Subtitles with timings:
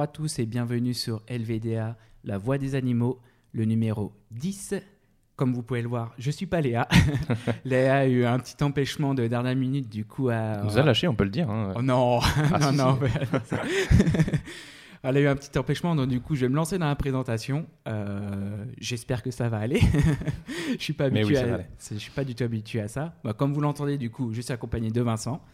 [0.00, 1.94] Bonjour à tous et bienvenue sur LVDA,
[2.24, 3.20] la voix des animaux,
[3.52, 4.76] le numéro 10.
[5.36, 6.88] Comme vous pouvez le voir, je suis pas Léa.
[7.66, 10.30] Léa a eu un petit empêchement de dernière minute, du coup.
[10.30, 10.62] À...
[10.64, 11.50] nous a lâché, on peut le dire.
[11.50, 11.74] Hein.
[11.76, 12.18] Oh non,
[12.50, 12.98] Ah, non, si, non.
[13.44, 13.54] si.
[15.02, 16.96] Elle a eu un petit empêchement, donc du coup, je vais me lancer dans la
[16.96, 17.66] présentation.
[17.86, 19.80] Euh, J'espère que ça va aller.
[20.78, 21.60] je suis pas habitué oui, à-
[21.92, 23.12] je suis pas du tout habitué à ça.
[23.22, 25.44] Bah, comme vous l'entendez, du coup, je suis accompagné de Vincent,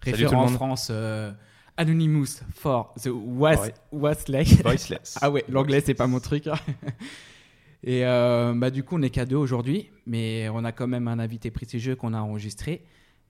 [0.00, 0.48] référent en.
[0.48, 1.30] France, euh,
[1.76, 3.70] Anonymous for the Was.
[3.92, 5.18] Voiceless.
[5.20, 6.48] Ah ouais, l'anglais c'est pas mon truc.
[7.84, 11.08] Et euh, bah du coup on est qu'à deux aujourd'hui, mais on a quand même
[11.08, 12.84] un invité prestigieux qu'on a enregistré.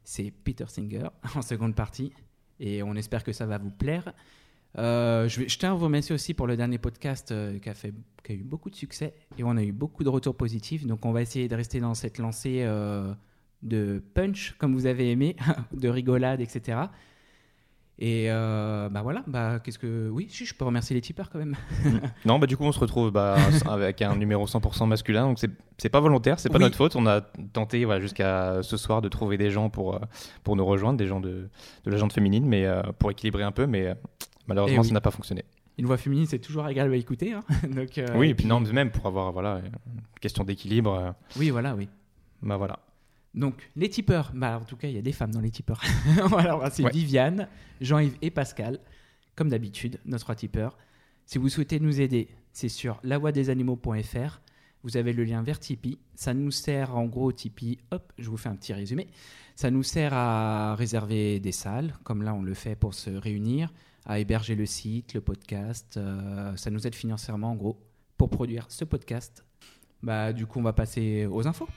[0.04, 2.12] C'est Peter Singer en seconde partie,
[2.60, 4.12] et on espère que ça va vous plaire.
[4.78, 7.68] Euh, je, vais, je tiens à vous remercier aussi pour le dernier podcast euh, qui,
[7.68, 10.36] a fait, qui a eu beaucoup de succès et on a eu beaucoup de retours
[10.36, 10.86] positifs.
[10.86, 13.12] Donc on va essayer de rester dans cette lancée euh,
[13.62, 15.36] de punch comme vous avez aimé,
[15.72, 16.78] de rigolade, etc.
[17.98, 21.56] Et euh, bah voilà, bah qu'est-ce que oui, je peux remercier les tipeurs quand même.
[22.26, 25.28] Non, bah du coup, on se retrouve bah, avec un numéro 100% masculin.
[25.28, 25.38] Donc,
[25.78, 26.64] c'est pas volontaire, c'est pas Oui.
[26.64, 26.94] notre faute.
[26.94, 27.22] On a
[27.54, 29.98] tenté voilà, jusqu'à ce soir de trouver des gens pour, euh,
[30.44, 31.48] pour nous rejoindre, des gens de,
[31.84, 33.66] de la gente féminine, mais euh, pour équilibrer un peu.
[33.66, 33.94] Mais euh,
[34.46, 34.88] malheureusement, Eh oui.
[34.88, 35.44] ça n'a pas fonctionné.
[35.78, 37.32] Une voix féminine, c'est toujours agréable à écouter.
[37.32, 37.44] hein.
[37.74, 41.14] Donc, oui, et puis non, même pour avoir voilà, une question d'équilibre.
[41.38, 41.88] Oui, voilà, oui.
[42.42, 42.78] bah voilà.
[43.36, 45.82] Donc, les tipeurs, bah, en tout cas, il y a des femmes dans les tipeurs.
[46.30, 46.90] bah, c'est Ouais.
[46.90, 47.48] Viviane,
[47.80, 48.80] Jean-Yves et Pascal,
[49.34, 50.76] comme d'habitude, nos trois tipeurs.
[51.26, 54.40] Si vous souhaitez nous aider, c'est sur lavoidesanimaux.fr.
[54.82, 55.98] Vous avez le lien vers Tipeee.
[56.14, 59.08] Ça nous sert, en gros, Tipeee, hop, je vous fais un petit résumé.
[59.56, 63.72] Ça nous sert à réserver des salles, comme là, on le fait pour se réunir,
[64.04, 65.96] à héberger le site, le podcast.
[65.96, 67.76] euh, ça nous aide financièrement, en gros,
[68.16, 69.44] pour produire ce podcast.
[70.02, 71.68] Bah, du coup, on va passer aux infos.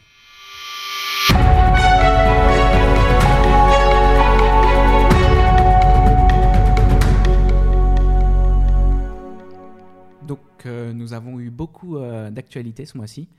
[10.27, 13.29] Donc, euh, nous avons eu beaucoup euh, d'actualités ce mois-ci.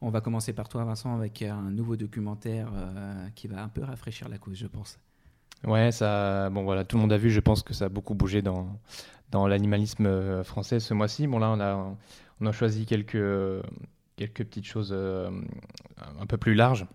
[0.00, 3.82] On va commencer par toi, Vincent, avec un nouveau documentaire euh, qui va un peu
[3.82, 4.98] rafraîchir la cause, je pense.
[5.64, 7.30] Ouais, ça, bon voilà, tout le monde a vu.
[7.30, 8.78] Je pense que ça a beaucoup bougé dans,
[9.32, 11.26] dans l'animalisme euh, français ce mois-ci.
[11.26, 11.96] Bon là, on a,
[12.40, 13.16] on a choisi quelques,
[14.16, 15.28] quelques petites choses euh,
[16.20, 16.86] un peu plus larges.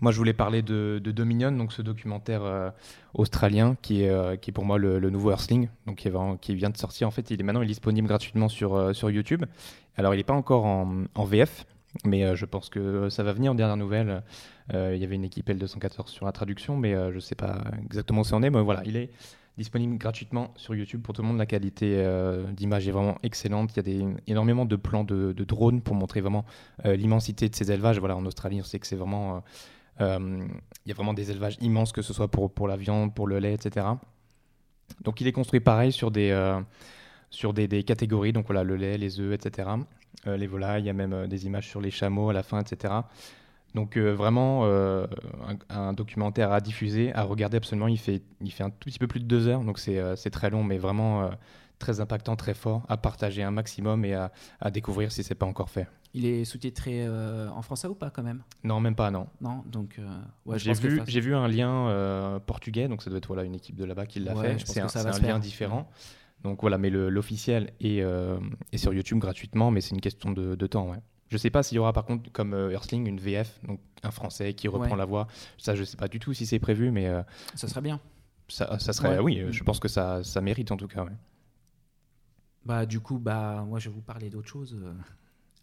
[0.00, 2.70] Moi, je voulais parler de, Dominion, donc ce documentaire euh,
[3.14, 5.96] australien qui est, euh, qui pour moi le, nouveau Earthling, donc
[6.40, 7.06] qui, vient de sortir.
[7.06, 9.44] En fait, il est maintenant il est disponible gratuitement sur, euh, sur YouTube.
[9.96, 11.66] Alors, il n'est pas encore en, VF,
[12.04, 14.22] mais je pense que ça va venir en dernière nouvelle.
[14.72, 18.22] Il y avait une équipe L214 sur la traduction, mais je ne sais pas exactement
[18.22, 18.50] où c'est en est.
[18.50, 19.10] Mais voilà, il est
[19.56, 21.38] disponible gratuitement sur YouTube pour tout le monde.
[21.38, 22.04] La qualité
[22.50, 23.70] d'image est vraiment excellente.
[23.74, 26.44] Il y a des, énormément de plans de, drones pour montrer vraiment
[26.84, 28.00] l'immensité de ces élevages.
[28.00, 29.44] Voilà, en Australie, on sait que c'est vraiment.
[30.00, 30.46] Euh,
[30.84, 33.26] il y a vraiment des élevages immenses, que ce soit pour, pour la viande, pour
[33.26, 33.86] le lait, etc.
[35.02, 36.60] Donc il est construit pareil sur des, euh,
[37.30, 39.70] sur des, catégories, donc voilà, le lait, les œufs, etc.
[40.26, 42.60] Euh, les volailles, il y a même des images sur les chameaux à la fin,
[42.60, 42.94] etc.
[43.74, 44.64] Donc vraiment
[45.68, 47.88] un, documentaire à diffuser, à regarder absolument.
[47.88, 50.48] Il fait, il fait un tout petit peu plus de deux heures, donc c'est très
[50.48, 51.28] long, mais vraiment
[51.80, 55.46] très impactant, très fort, à partager un maximum et à, à découvrir si c'est pas
[55.46, 55.88] encore fait.
[56.16, 58.42] Il est sous-titré euh, en français ou pas quand même?
[58.62, 59.26] Non, même pas, non.
[59.40, 60.06] Non Donc, euh,
[60.46, 63.42] ouais, j'ai vu, ça- j'ai vu un lien euh, portugais, donc ça doit être voilà,
[63.42, 64.64] une équipe de là-bas qui l'a Ouais, fait.
[64.66, 65.90] C'est un, ça va un lien différent.
[66.44, 68.38] Donc voilà, mais l'officiel est, euh,
[68.72, 70.88] est sur YouTube gratuitement, mais c'est une question de, de temps.
[70.90, 70.98] Ouais.
[71.30, 74.54] Je sais pas s'il y aura par contre, comme Earthling, une VF, donc un français
[74.54, 75.26] qui reprend la voix.
[75.58, 77.10] Ça, je sais pas du tout si c'est prévu, mais
[77.56, 77.98] ça serait bien.
[78.48, 81.06] ça, ça serait, oui, euh, je pense que ça, ça mérite en tout cas.
[82.64, 84.78] Bah, du coup, bah, moi, je vais vous parler d'autre chose.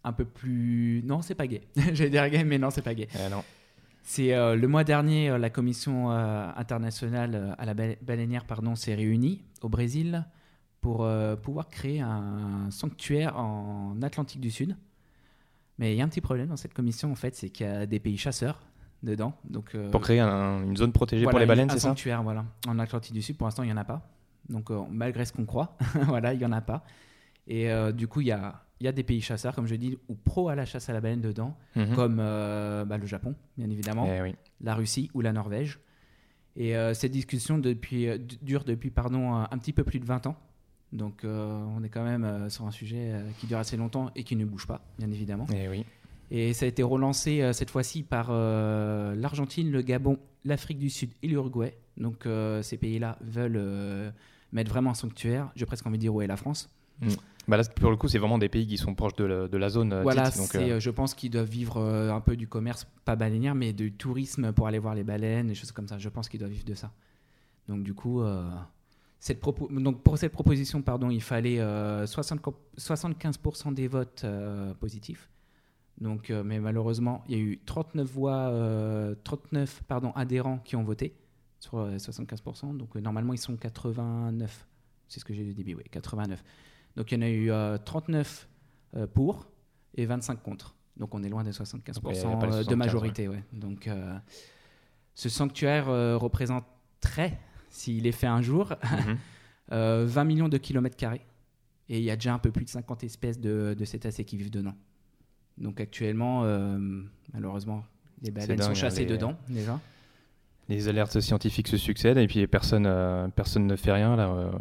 [0.04, 1.02] Un peu plus.
[1.04, 1.62] Non, c'est pas gay.
[1.92, 3.08] J'allais dire gay, mais non, c'est pas gay.
[3.16, 3.42] Euh, non.
[4.04, 8.74] C'est euh, le mois dernier, euh, la commission euh, internationale à la ba- baleinière pardon,
[8.74, 10.24] s'est réunie au Brésil
[10.80, 11.08] pour
[11.44, 14.76] pouvoir créer un sanctuaire en Atlantique du Sud.
[15.78, 17.68] Mais il y a un petit problème dans cette commission, en fait, c'est qu'il y
[17.68, 18.58] a des pays chasseurs
[19.04, 19.32] dedans.
[19.48, 22.24] Donc, Pour créer un- une zone protégée voilà, pour les baleines, un c'est ça sanctuaire,
[22.24, 22.44] voilà.
[22.66, 24.02] En Atlantique du Sud, pour l'instant, il n'y en a pas.
[24.48, 25.76] Donc, malgré ce qu'on croit,
[26.08, 26.82] voilà, il n'y en a pas.
[27.46, 29.96] Et du coup, il y a, il y a des pays chasseurs, comme je dis,
[30.08, 31.94] ou pro à la chasse à la baleine dedans, Mhm.
[31.94, 34.34] comme euh, bah, le Japon, bien évidemment, Eh oui.
[34.60, 35.78] la Russie ou la Norvège.
[36.56, 40.04] Et euh, cette discussion depuis, euh, dure depuis pardon, un, un petit peu plus de
[40.04, 40.36] 20 ans.
[40.92, 44.44] Donc, on est quand même sur un sujet qui dure assez longtemps et qui ne
[44.44, 45.46] bouge pas, bien évidemment.
[45.54, 45.86] Eh oui.
[46.30, 51.28] Et ça a été relancé cette fois-ci par l'Argentine, le Gabon, l'Afrique du Sud et
[51.28, 51.74] l'Uruguay.
[51.96, 52.26] Donc
[52.60, 54.12] ces pays-là veulent
[54.52, 55.50] mettre vraiment un sanctuaire.
[55.56, 56.68] J'ai presque envie de dire où est la France.
[57.48, 59.56] Bah là, pour le coup, c'est vraiment des pays qui sont proches de la, de
[59.56, 59.92] la zone.
[59.92, 62.86] euh, voilà, dite, donc, euh, euh, je pense qu'ils doivent vivre un peu du commerce,
[63.04, 65.98] pas baleinière, mais du tourisme pour aller voir les baleines, des choses comme ça.
[65.98, 66.92] Je pense qu'ils doivent vivre de ça.
[67.68, 68.48] Donc du coup, euh,
[69.18, 72.40] Cette propo- donc pour cette proposition, pardon, il fallait euh, 60
[72.76, 74.24] 75% des votes
[74.80, 75.28] positifs.
[76.00, 80.82] Donc, mais malheureusement, il y a eu 39 voix, euh, 39 pardon, adhérents qui ont
[80.82, 81.14] voté
[81.60, 82.76] sur euh, 75%.
[82.76, 84.66] Donc normalement, ils sont 89.
[85.06, 86.42] C'est ce que j'ai dit début, oui, 89.
[86.96, 88.48] Donc il y en a eu euh, 39
[88.96, 89.46] euh, pour
[89.94, 90.74] et 25 contre.
[90.96, 92.76] Donc on est loin des 75% Donc, il y a pas les euh, de 75,
[92.76, 93.28] majorité.
[93.28, 93.42] Ouais.
[93.52, 94.16] Donc euh,
[95.14, 97.38] ce sanctuaire euh, représenterait,
[97.70, 98.74] s'il est fait un jour,
[99.06, 99.16] Mhm.
[99.72, 101.22] euh, 20 millions de kilomètres carrés.
[101.88, 104.36] Et il y a déjà un peu plus de 50 espèces de, de cétacés qui
[104.36, 104.74] vivent dedans.
[105.58, 106.78] Donc actuellement, euh,
[107.34, 107.84] malheureusement,
[108.22, 109.78] les baleines dingue, sont hein, chassées les- dedans déjà.
[110.68, 114.14] Les alertes scientifiques se succèdent et puis personne, euh, personne ne fait rien.
[114.16, 114.52] Là, euh,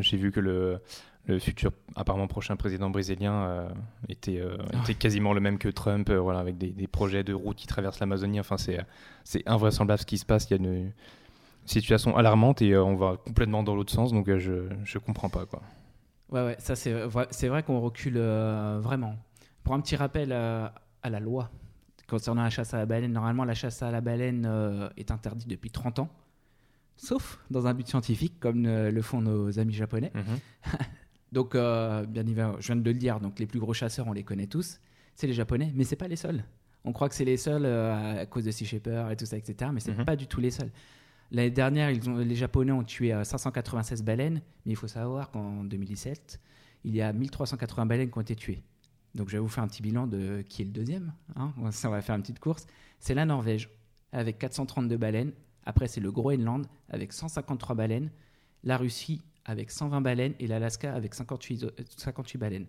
[0.00, 0.80] j'ai vu que le,
[1.26, 3.68] le futur, apparemment prochain président brésilien euh,
[4.08, 4.80] était, euh, Ah.
[4.82, 7.66] était quasiment le même que Trump, euh, voilà, avec des, des projets de routes qui
[7.66, 8.40] traversent l'Amazonie.
[8.40, 8.78] Enfin, c'est,
[9.46, 10.48] invraisemblable ce qui se passe.
[10.50, 10.92] Il y a une
[11.66, 14.12] situation alarmante et on va complètement dans l'autre sens.
[14.12, 15.62] Donc, je je comprends pas quoi.
[16.30, 19.16] Ouais, ouais, ça c'est vrai, vrai qu'on recule vraiment.
[19.62, 20.72] Pour un petit rappel à
[21.10, 21.50] la loi
[22.08, 25.70] concernant la chasse à la baleine, normalement la chasse à la baleine est interdite depuis
[25.70, 26.08] 30 ans,
[26.96, 30.12] sauf dans un but scientifique comme le font nos amis japonais.
[31.32, 34.12] Donc, euh, bien évidemment, je viens de le dire, donc les plus gros chasseurs, on
[34.12, 34.80] les connaît tous,
[35.14, 36.44] c'est les japonais, mais c'est pas les seuls.
[36.84, 39.36] On croit que c'est les seuls euh, à cause de Sea Shepherd et tout ça,
[39.36, 40.04] etc., mais c'est Mhm.
[40.04, 40.70] pas du tout les seuls.
[41.30, 45.30] L'année dernière, ils ont, les Japonais ont tué euh, 596 baleines, mais il faut savoir
[45.30, 46.40] qu'en 2017,
[46.84, 48.62] il y a 1380 baleines qui ont été tuées.
[49.14, 51.12] Donc je vais vous faire un petit bilan de qui est le deuxième.
[51.36, 51.52] hein.
[51.58, 52.66] On va faire une petite course.
[52.98, 53.68] C'est la Norvège,
[54.12, 55.32] avec 432 baleines.
[55.64, 58.10] Après, c'est le Groenland, avec 153 baleines.
[58.64, 60.34] La Russie, avec 120 baleines.
[60.40, 62.66] Et l'Alaska, avec 58, euh, 58 baleines.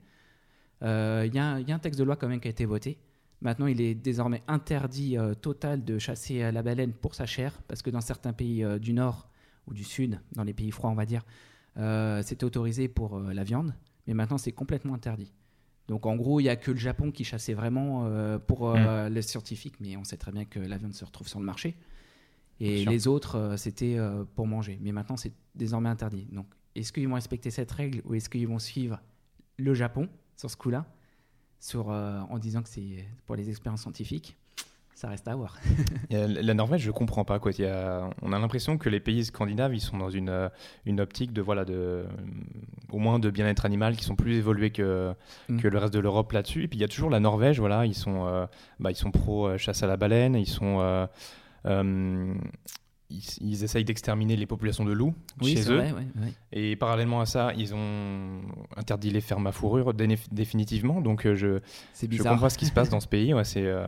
[0.83, 2.47] Euh, Il y, a un- il y a un texte de loi quand même qui
[2.47, 2.97] a été voté.
[3.41, 7.59] Maintenant, il est désormais interdit euh, total de chasser euh, la baleine pour sa chair,
[7.67, 9.29] parce que dans certains pays euh, du Nord
[9.67, 11.23] ou du Sud, dans les pays froids, on va dire,
[11.77, 13.73] euh, c'était autorisé pour euh, la viande,
[14.07, 15.31] mais maintenant c'est complètement interdit.
[15.87, 19.09] Donc en gros, il n'y a que le Japon qui chassait vraiment euh, pour euh,
[19.09, 21.75] les scientifiques, mais on sait très bien que la viande se retrouve sur le marché.
[22.59, 24.77] Et les autres, euh, c'était euh, pour manger.
[24.81, 26.27] Mais maintenant, c'est désormais interdit.
[26.31, 26.45] Donc,
[26.75, 28.99] est-ce qu'ils vont respecter cette règle ou est-ce qu'ils vont suivre
[29.57, 30.07] le Japon
[30.37, 30.85] sur ce coup-là
[31.59, 34.35] sur, euh, en disant que c'est pour les expériences scientifiques
[34.95, 35.57] Ça reste à voir.
[36.09, 37.39] La Norvège, je comprends pas.
[37.39, 37.51] Quoi.
[37.57, 40.49] Il y a- on a l'impression que les pays scandinaves, ils sont dans une, euh,
[40.85, 42.03] une optique de, voilà, de, euh,
[42.91, 45.13] au moins de bien-être animal, qui sont plus évolués que,
[45.49, 45.57] Mm.
[45.59, 46.63] que le reste de l'Europe là-dessus.
[46.63, 48.45] Et puis il y a toujours la Norvège, voilà, ils sont, euh,
[48.79, 51.05] bah, ils sont pro euh, chasse à la baleine, ils sont, euh,
[53.11, 55.13] ils, ils essayent d'exterminer les populations de loups
[55.43, 55.75] chez eux.
[55.77, 56.33] vrai, ouais, ouais.
[56.51, 58.41] Et parallèlement à ça, ils ont
[58.77, 61.01] interdit les fermes à fourrure définitivement.
[61.01, 61.59] Donc euh, je,
[61.99, 63.33] je comprends ce qui se passe dans ce pays.
[63.33, 63.85] Ouais, c'est, euh,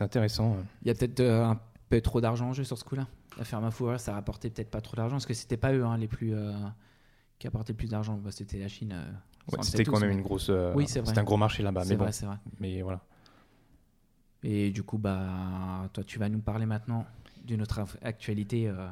[0.00, 0.56] intéressant.
[0.82, 3.06] Il y a peut-être euh, un peu trop d'argent en jeu sur ce coup-là.
[3.38, 5.84] La ferme à fourrure, ça rapportait peut-être pas trop d'argent, parce que c'était pas eux
[5.84, 6.52] hein, les plus euh,
[7.38, 8.14] qui apportaient le plus d'argent.
[8.14, 8.94] Bah, c'était la Chine.
[9.62, 10.50] c'était quand tous, même mais- une grosse.
[10.74, 11.08] Oui, c'est vrai.
[11.08, 11.82] C'était un gros marché là-bas.
[11.84, 12.36] C'est Mais bon, vrai, c'est vrai.
[12.60, 13.00] mais voilà.
[14.42, 17.04] Et du coup, bah, toi, tu vas nous parler maintenant
[17.62, 18.86] autre inf- actualité euh,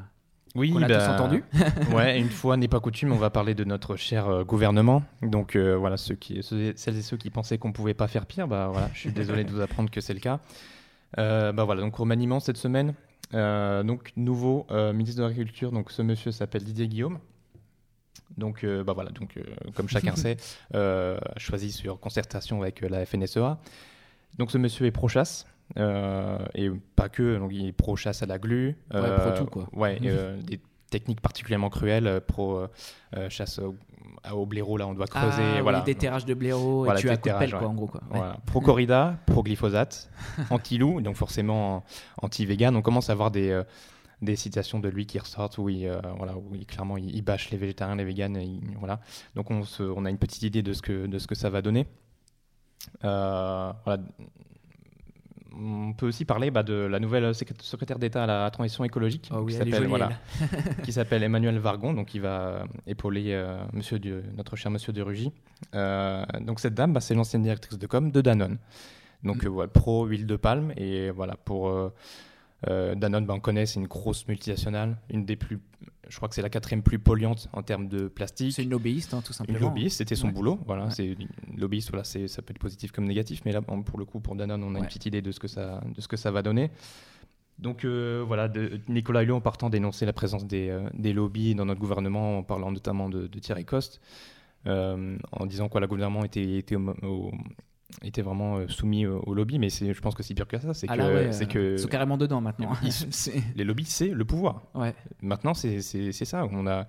[0.55, 1.45] Oui, qu'on a bah, tous entendue.
[1.95, 5.03] ouais, une fois n'est pas coutume, on va parler de notre cher euh, gouvernement.
[5.23, 8.27] Donc euh, voilà, ceux qui, ceux- celles et ceux qui pensaient qu'on pouvait pas faire
[8.27, 10.40] pire, bah voilà, je suis désolé de vous apprendre que c'est le cas.
[11.19, 12.95] Euh, bah voilà, donc remaniement cette semaine.
[13.33, 17.19] Donc nouveau ministre de l'Agriculture, donc ce monsieur s'appelle Didier Guillaume.
[18.37, 19.38] Donc bah voilà, donc
[19.75, 20.37] comme chacun sait,
[21.37, 23.59] choisi sur concertation avec la FNSEA.
[24.38, 25.47] Donc ce monsieur est pro-chasse.
[25.78, 28.76] Euh, et pas que, donc il est pro-chasse à la glu.
[28.92, 29.68] Ouais, pro tout, quoi.
[29.73, 32.68] Ouais, euh, des techniques particulièrement cruelles, euh, pro euh,
[33.16, 33.75] euh, chasse au,
[34.33, 35.42] au blaireau, là on doit creuser.
[35.42, 35.80] Ah, oui, voilà.
[35.80, 37.54] déterrage de blaireau Voilà, et tu as quoi, ouais.
[37.54, 37.87] en gros.
[37.88, 38.00] Quoi.
[38.11, 38.18] Ouais.
[38.18, 38.37] Voilà.
[38.47, 40.11] Pro corrida, pro glyphosate,
[40.50, 41.83] anti loup, donc forcément
[42.23, 42.76] anti vegan.
[42.76, 43.64] On commence à avoir des, euh,
[44.23, 47.23] des citations de lui qui ressortent où il, euh, voilà, où il- clairement il, il
[47.23, 48.37] bâche les végétariens, les véganes.
[48.37, 49.00] il- voilà.
[49.35, 51.50] Donc on, se, on a une petite idée de ce que, de ce que ça
[51.50, 51.87] va donner.
[53.04, 54.02] Euh, voilà.
[55.56, 59.30] On peut aussi parler bah, de la nouvelle secré- secrétaire d'État à la transition écologique
[59.32, 60.11] Oh oui, qui s'appelle voilà,
[60.82, 60.92] qui
[61.23, 63.99] Emmanuel Vargon, donc il va épauler euh, monsieur
[64.37, 65.32] notre cher Monsieur de Rugy.
[65.75, 68.58] Euh, donc cette dame, bah, c'est l'ancienne directrice de com de Danone.
[69.23, 69.49] Donc Mm.
[69.61, 71.68] euh, pro huile de palme et voilà pour
[72.68, 75.59] euh, Danone, bah, on connaît, c'est une grosse multinationale, une des plus,
[76.09, 78.52] je crois que c'est la quatrième plus polluante en termes de plastique.
[78.52, 79.59] C'est une lobbyiste, hein, tout Une simplement.
[79.61, 80.33] lobbyiste, c'était son Ouais.
[80.33, 80.59] boulot.
[80.66, 80.90] Voilà, Ouais.
[80.90, 81.28] c'est une
[81.59, 81.90] lobbyiste.
[81.90, 84.62] Voilà, c'est ça peut être positif comme négatif, mais là, pour le coup, pour Danone,
[84.62, 86.71] on a une petite idée de ce que ça, de ce que ça va donner.
[87.59, 91.54] Donc euh, voilà, de, Nicolas Hulot en partant dénoncer la présence des, euh, des lobbies
[91.54, 94.00] dans notre gouvernement, en parlant notamment de, de Thierry Coste,
[94.66, 97.33] euh, en disant que le gouvernement était, était, au- au-
[98.03, 100.75] était vraiment euh, soumis au, au lobby, mais je pense que c'est pire que ça.
[100.75, 102.73] C'est Ah que, ouais, c'est euh, que Ils sont carrément dedans maintenant.
[102.83, 104.62] Ils- les lobbies, c'est le pouvoir.
[104.75, 104.95] ouais.
[105.23, 106.47] Maintenant, c'est ça.
[106.50, 106.87] On a,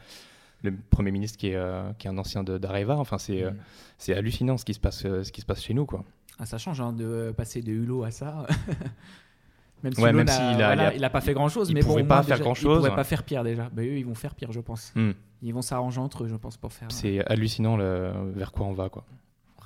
[0.63, 2.97] le Premier ministre qui est, euh, qui est un ancien d'Areva.
[2.97, 3.55] Enfin, c'est Mm.
[3.97, 5.85] c'est hallucinant ce qui, se passe, ce qui se passe chez nous.
[5.85, 6.03] Quoi.
[6.39, 8.45] Ah, ça change hein, de passer de Hulot à ça.
[9.83, 12.03] même si Ouais, n'a- s'il a- voilà, pas fait grand chose, il mais bon, pas
[12.03, 12.77] moins, faire déjà, grand-chose.
[12.77, 13.69] Il pourrait pas faire pire déjà.
[13.77, 14.91] Eux, ils vont faire pire, je pense.
[14.95, 15.11] Hmm.
[15.43, 16.87] Ils vont s'arranger entre eux, je pense, pour faire.
[16.91, 18.89] C'est hallucinant le, vers quoi on va.
[18.89, 19.05] Quoi.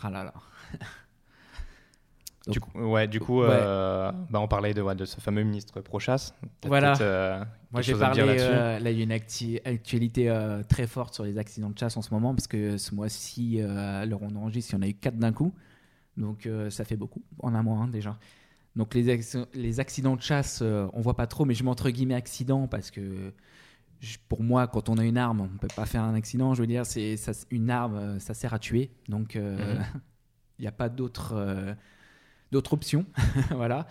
[0.04, 0.34] Ah là là.
[2.50, 3.48] Du coup, ouais, du coup Ouais.
[3.52, 6.34] euh, bah, on parlait de, ouais, de ce fameux ministre pro-chasse.
[6.62, 6.98] T'as Voilà.
[7.02, 8.22] euh, Moi, j'ai parlé.
[8.22, 10.34] euh, là, il y a une acti- actualité
[10.68, 14.06] très forte sur les accidents de chasse en ce moment, parce que ce mois-ci, à
[14.06, 15.54] l'heure on enregistre, il y en a eu 4 d'un coup.
[16.18, 18.18] Donc, ça fait beaucoup, en un mois hein, déjà.
[18.76, 19.20] Donc, les,
[19.54, 22.92] les accidents de chasse, on voit pas trop, mais je mets entre guillemets accident parce
[22.92, 23.34] que
[24.30, 26.54] pour moi, quand on a une arme, on peut pas faire un accident.
[26.54, 27.16] Je veux dire, c'est
[27.52, 28.92] une arme, ça sert à tuer.
[29.10, 29.84] Donc, euh, Mhm.
[30.60, 31.74] il n'y a pas d'autre euh,
[32.52, 33.06] d'autre option.
[33.52, 33.88] voilà.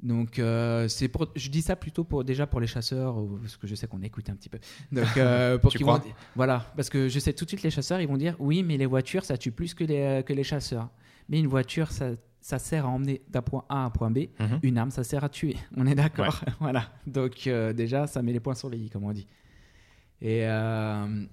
[0.00, 3.66] Donc, euh, c'est pour, je dis ça plutôt pour déjà pour les chasseurs, parce que
[3.66, 4.58] je sais qu'on écoute un petit peu.
[4.92, 6.00] Donc, euh, pour qu'ils vont-
[6.36, 8.76] voilà, parce que je sais tout de suite les chasseurs, ils vont dire oui, mais
[8.76, 10.88] les voitures, ça tue plus que les que les chasseurs.
[11.28, 14.18] Mais une voiture, ça, ça sert à emmener d'un point A à un point B.
[14.38, 14.60] Mhm.
[14.62, 15.56] Une arme, ça sert à tuer.
[15.76, 16.42] On est d'accord?
[16.60, 16.92] voilà.
[17.06, 19.26] Donc euh, déjà, ça met les points sur les i, comme on dit.
[20.22, 21.24] Et euh,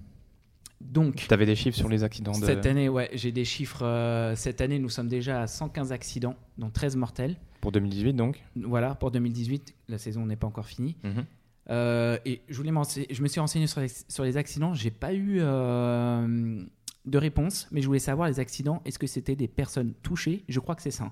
[0.80, 1.16] donc.
[1.16, 2.44] Tu avais des chiffres sur les accidents de...
[2.44, 3.82] Cette année, ouais, j'ai des chiffres.
[3.84, 7.36] euh, cette année, nous sommes déjà à 115 accidents, dont 13 mortels.
[7.60, 10.96] pour 2018 donc Voilà, pour 2018, la saison n'est pas encore finie.
[11.02, 11.24] Mhm.
[11.68, 12.70] Euh, et je, voulais
[13.10, 14.72] je me suis renseigné sur les, sur les accidents.
[14.74, 16.62] J'ai pas eu euh,
[17.06, 18.82] de réponse, mais je voulais savoir les accidents.
[18.84, 20.44] Est-ce que c'était des personnes touchées?
[20.48, 21.10] Je crois que c'est ça.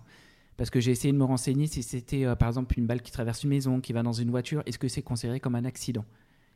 [0.56, 3.42] Parce que j'ai essayé de me renseigner si c'était par exemple une balle qui traverse
[3.42, 4.62] une maison, qui va dans une voiture.
[4.66, 6.04] Est-ce que c'est considéré comme un accident?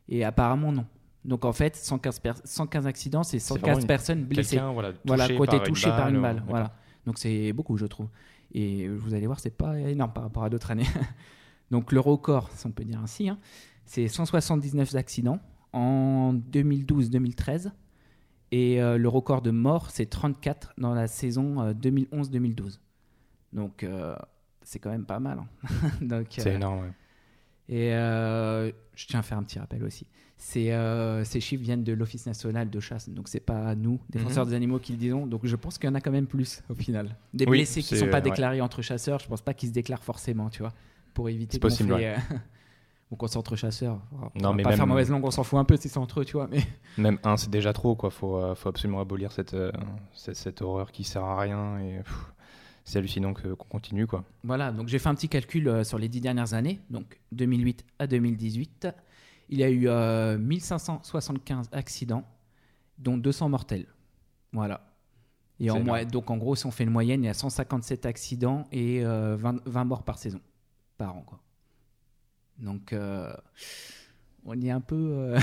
[0.07, 0.85] Et apparemment non.
[1.25, 4.57] Donc en fait, 115, per- 115 accidents, c'est 115 vraiment une- personnes blessées.
[4.73, 6.43] Voilà, touché Voilà, ont été par une touchés par une ou- balle.
[6.47, 6.73] Voilà.
[7.05, 8.07] Donc c'est beaucoup, je trouve.
[8.53, 10.85] Et vous allez voir, c'est pas énorme par rapport à d'autres années.
[11.71, 13.37] Donc le record, si on peut dire ainsi, hein,
[13.85, 15.39] c'est 179 accidents
[15.73, 17.71] en 2012-2013.
[18.51, 22.79] Et euh, le record de morts, c'est 34 dans la saison euh, 2011-2012.
[23.53, 24.15] Donc euh,
[24.63, 25.39] c'est quand même pas mal.
[25.39, 25.67] hein.
[26.01, 26.79] Donc, C'est euh, énorme.
[26.81, 26.91] ouais.
[27.67, 30.07] et euh, je tiens à faire un petit rappel aussi.
[30.55, 34.49] Euh, ces chiffres viennent de l'Office national de chasse, donc c'est pas nous, défenseurs Mhm.
[34.51, 35.27] des animaux, qui le disons.
[35.27, 37.15] Donc je pense qu'il y en a quand même plus au final.
[37.33, 38.21] Des Oui, blessés qui c'est- sont pas ouais.
[38.21, 40.73] déclarés entre chasseurs, je pense pas qu'ils se déclarent forcément, tu vois,
[41.13, 42.15] pour éviter qu'on fait, euh,
[43.11, 43.99] ou qu'on soit entre chasseurs.
[44.13, 45.89] On Non, va mais pas même- faire mauvaise langue, on s'en fout un peu si
[45.89, 46.47] c'est entre eux, tu vois.
[46.47, 46.59] Mais
[46.97, 47.95] Même un, c'est déjà trop.
[47.95, 48.09] Quoi.
[48.09, 49.71] Faut, euh, faut absolument abolir cette, euh,
[50.13, 51.79] cette, cette horreur qui sert à rien.
[51.79, 51.99] Et
[52.85, 54.07] c'est hallucinant qu'on continue.
[54.07, 54.23] Quoi.
[54.45, 57.83] Voilà, donc j'ai fait un petit calcul euh, sur les dix dernières années, donc 2008
[57.99, 58.87] à 2018.
[59.49, 62.23] Il y a eu euh, 1575 accidents,
[62.97, 63.85] dont 200 mortels.
[64.53, 64.81] Voilà.
[65.59, 68.63] Et en donc en gros, si on fait une moyenne, il y a 157 accidents
[68.71, 70.39] et euh, 20, 20 morts par saison,
[70.97, 71.21] par an.
[71.25, 71.39] Quoi.
[72.59, 73.33] Donc euh,
[74.45, 74.95] on y est un peu.
[74.95, 75.39] euh,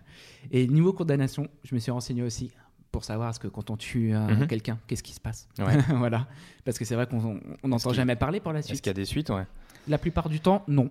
[0.50, 2.50] et niveau condamnation, je me suis renseigné aussi
[2.90, 4.46] pour savoir ce que quand on tue euh, Mhm.
[4.48, 5.48] quelqu'un, qu'est-ce qui se passe?
[5.58, 5.76] Ouais.
[5.96, 6.26] voilà.
[6.64, 8.80] Parce que c'est vrai qu'on on n'entend jamais parler pour la Est-ce suite.
[8.82, 9.30] qu'il y a des suites?
[9.30, 9.46] Ouais.
[9.86, 10.90] La plupart du temps, non.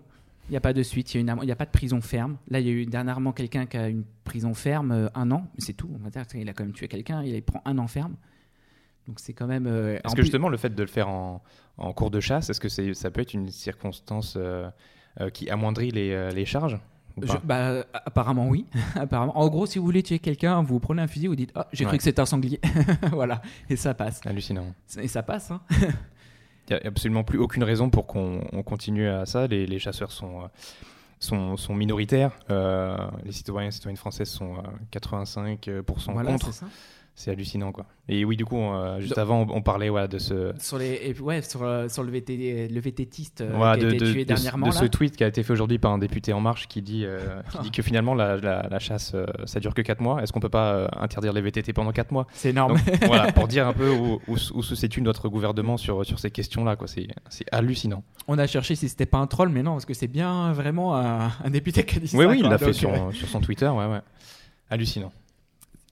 [0.50, 2.38] Il n'y a pas de suite, il a il n'y a pas de prison ferme.
[2.50, 5.48] Là, il y a eu dernièrement quelqu'un qui a une prison ferme, euh, un an,
[5.56, 5.90] mais c'est tout.
[5.94, 8.16] On va dire qu'il a quand même tué quelqu'un, il prend un an ferme.
[9.08, 9.68] Donc c'est quand même.
[9.68, 11.42] euh, Est-ce que plus- justement le fait de le faire en,
[11.78, 14.70] en cours de chasse, est-ce que ça peut être une circonstance euh,
[15.34, 16.80] qui amoindrit les, les charges
[17.22, 18.66] Je- bah, apparemment oui.
[18.96, 19.38] apparemment.
[19.38, 21.86] En gros, si vous voulez tuer quelqu'un, vous prenez un fusil, vous dites ah j'ai
[21.86, 22.60] cru que c'était un sanglier,
[23.12, 24.22] voilà, et ça passe.
[24.26, 24.66] Hallucinant.
[25.00, 25.52] Et ça passe.
[25.52, 25.62] Hein.
[26.70, 29.48] Il n'y a absolument plus aucune raison pour qu'on on continue à ça.
[29.48, 30.48] Les, les chasseurs sont, euh,
[31.20, 32.32] sont, sont minoritaires.
[32.50, 32.96] Euh,
[33.26, 34.62] les citoyens et citoyennes françaises sont euh,
[35.00, 36.54] 85% Voilà, contre.
[36.54, 36.66] ça.
[37.22, 37.86] C'est hallucinant, quoi.
[38.08, 41.14] Et oui, du coup, euh, juste avant, on, on parlait voilà, de ce, Sur les,
[41.20, 44.28] ouais, euh, sur le, VT, le VTTiste euh, qui a de, été de- tué de-
[44.34, 44.90] dernièrement de ce là.
[44.90, 47.20] tweet qui a été fait aujourd'hui par un député En Marche qui dit, euh,
[47.52, 50.24] qui dit que finalement la, la- la chasse, euh, ça dure que 4 mois.
[50.24, 52.26] Est-ce qu'on peut pas interdire les VTT pendant 4 mois?
[52.32, 52.76] C'est énorme.
[52.76, 56.20] Donc, Voilà, pour dire un peu où, où, où se situe notre gouvernement sur, sur
[56.20, 56.78] ces questions-là.
[56.78, 56.88] quoi.
[56.88, 58.02] C'est c'est hallucinant.
[58.30, 60.96] On a cherché si c'était pas un troll, mais non, parce que c'est bien vraiment
[60.96, 62.30] un, un député qui a dit Oui, ça.
[62.30, 62.50] oui, il quoi.
[62.52, 63.68] l'a fait sur, sur son Twitter.
[63.68, 64.00] Ouais, ouais.
[64.70, 65.12] Hallucinant.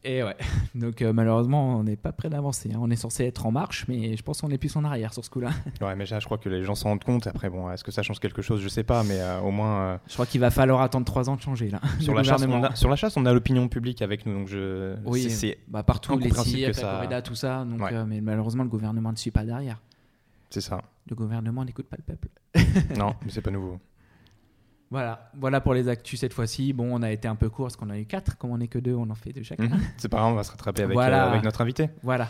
[0.04, 0.36] Et ouais.
[0.76, 2.72] Donc euh, malheureusement, on n'est pas près d'avancer.
[2.74, 2.78] hein.
[2.82, 5.24] On est censé être en marche, mais je pense qu'on est plus en arrière sur
[5.26, 5.50] ce coup-là.
[5.82, 7.28] Ouais, mais là, je crois que les gens s'en rendent compte.
[7.28, 8.62] Après, bon, est-ce que ça change quelque chose?
[8.62, 9.80] Je sais pas, mais euh, au moins.
[9.82, 11.82] euh, Je crois qu'il va falloir attendre trois ans de changer là.
[12.00, 14.34] sur, la chasse, on a, sur la chasse, on a l'opinion publique avec nous.
[14.34, 17.66] Donc je, Oui, c'est- bah, partout, les cirques, la ça- corrida, tout ça.
[17.66, 18.06] Donc, Ouais.
[18.06, 19.82] mais malheureusement, le gouvernement ne suit pas derrière.
[20.50, 20.82] c'est ça.
[21.10, 22.28] Le gouvernement n'écoute pas le peuple.
[22.98, 23.80] non, mais c'est pas nouveau.
[24.90, 26.72] Voilà, voilà pour les actus cette fois-ci.
[26.72, 28.38] Bon, on a été un peu court parce qu'on a eu quatre.
[28.38, 29.66] Comme on n'est que deux, on en fait deux chacun.
[29.66, 29.80] Mhm.
[29.98, 31.26] C'est pas grave, on va se rattraper avec, Voilà.
[31.26, 31.90] euh, avec notre invité.
[32.04, 32.30] Voilà.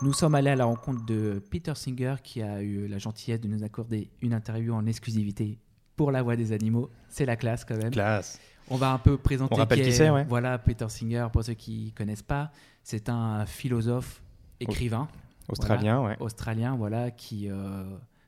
[0.00, 3.48] Nous sommes allés à la rencontre de Peter Singer qui a eu la gentillesse de
[3.48, 5.58] nous accorder une interview en exclusivité
[5.96, 6.88] pour la voix des animaux.
[7.08, 7.90] C'est la classe quand même.
[7.90, 8.38] Classe.
[8.70, 9.54] On va un peu présenter.
[9.54, 10.24] On rappelle qui est- c'est, ouais.
[10.28, 12.52] Voilà, Peter Singer, pour ceux qui connaissent pas.
[12.84, 14.22] C'est un philosophe,
[14.60, 15.08] écrivain
[15.48, 16.16] Australien, ouais.
[16.20, 17.84] australien, voilà, qui euh,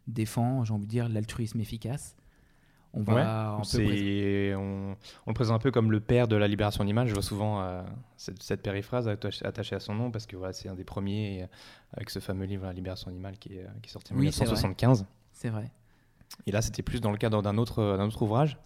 [0.07, 2.17] défend, j'ai envie de dire, l'altruisme efficace.
[2.93, 4.97] On va Ouais, peu on,
[5.27, 7.07] on le présente un peu comme le père de la libération animale.
[7.07, 7.83] Je vois souvent euh,
[8.17, 11.47] cette, cette périphrase attachée à son nom parce que voilà, c'est un des premiers euh,
[11.93, 14.45] avec ce fameux livre La libération animale qui est, qui est sorti en Oui, c'est
[14.45, 14.55] vrai.
[14.55, 15.07] 1975.
[15.33, 15.71] C'est vrai.
[16.47, 18.59] Et là, c'était plus dans le cadre d'un autre, d'un autre ouvrage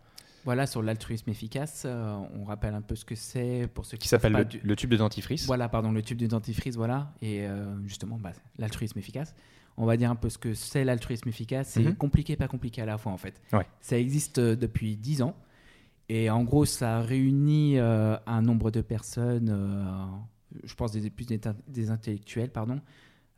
[0.44, 4.02] Voilà, sur l'altruisme efficace, euh, on rappelle un peu ce que c'est pour ceux qui
[4.02, 5.46] qui s'appelle le, pas du- le tube de dentifrice.
[5.46, 9.34] Voilà, pardon, le tube de dentifrice, voilà, et euh, justement, bah, l'altruisme efficace.
[9.76, 11.68] On va dire un peu ce que c'est l'altruisme efficace.
[11.70, 11.94] C'est Mhm.
[11.96, 13.40] compliqué, pas compliqué à la fois, en fait.
[13.52, 13.66] Ouais.
[13.80, 15.34] Ça existe euh, depuis 10 ans.
[16.08, 19.48] Et en gros, ça réunit euh, un nombre de personnes,
[20.62, 22.80] je pense des, plus des, des intellectuels, pardon,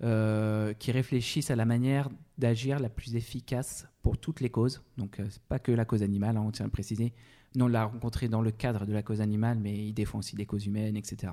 [0.03, 4.83] euh, qui réfléchissent à la manière d'agir la plus efficace pour toutes les causes.
[4.99, 7.13] Donc, euh, c'est pas que la cause animale, hein, on tient à le préciser.
[7.55, 10.37] Nous, on l'a rencontré dans le cadre de la cause animale, mais il défend aussi
[10.37, 11.33] des causes humaines, etc.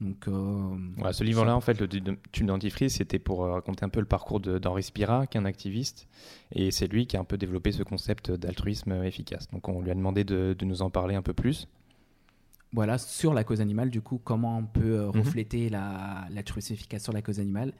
[0.00, 0.76] Donc, euh,
[1.12, 3.88] ce livre-là, en fait, le tube de- tube de dentifrice, c'était pour euh, raconter un
[3.88, 6.06] peu le parcours d'Henri Spira, qui est un activiste.
[6.52, 9.48] Et c'est lui qui a un peu développé ce concept d'altruisme efficace.
[9.50, 11.66] Donc on lui a demandé de, de nous en parler un peu plus.
[12.72, 15.20] Voilà, sur la cause animale, du coup, comment on peut euh, Mhm.
[15.20, 17.72] refléter la, l'altruisme efficace sur la cause animale.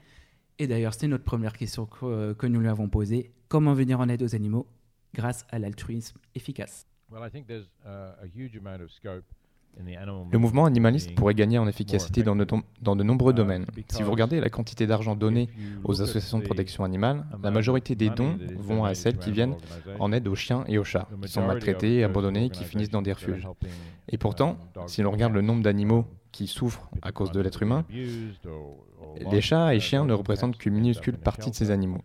[0.58, 3.32] Et d'ailleurs, c'était notre première question que, euh, que nous lui avons posée.
[3.48, 4.66] Comment venir en aide aux animaux
[5.14, 6.86] grâce à l'altruisme efficace?
[7.10, 10.64] Well, I think there's uh, a huge amount of scope in the animal Le mouvement
[10.64, 12.46] animaliste pourrait gagner en efficacité dans de,
[12.82, 13.66] dans de nombreux Uh, domaines.
[13.88, 17.50] Si vous regardez la quantité d'argent donné If you aux associations de protection animale, la
[17.50, 19.56] majorité des dons vont à celles qui viennent
[19.98, 23.02] en aide aux chiens et aux chats, qui sont maltraités, abandonnés et qui finissent dans
[23.02, 23.46] des refuges.
[24.08, 27.40] Et pourtant, um, si l'on regarde le nombre d'animaux um, qui souffrent à cause de
[27.40, 27.84] l'être humain,
[29.30, 32.02] les chats et chiens ne représentent qu'une minuscule partie de ces animaux.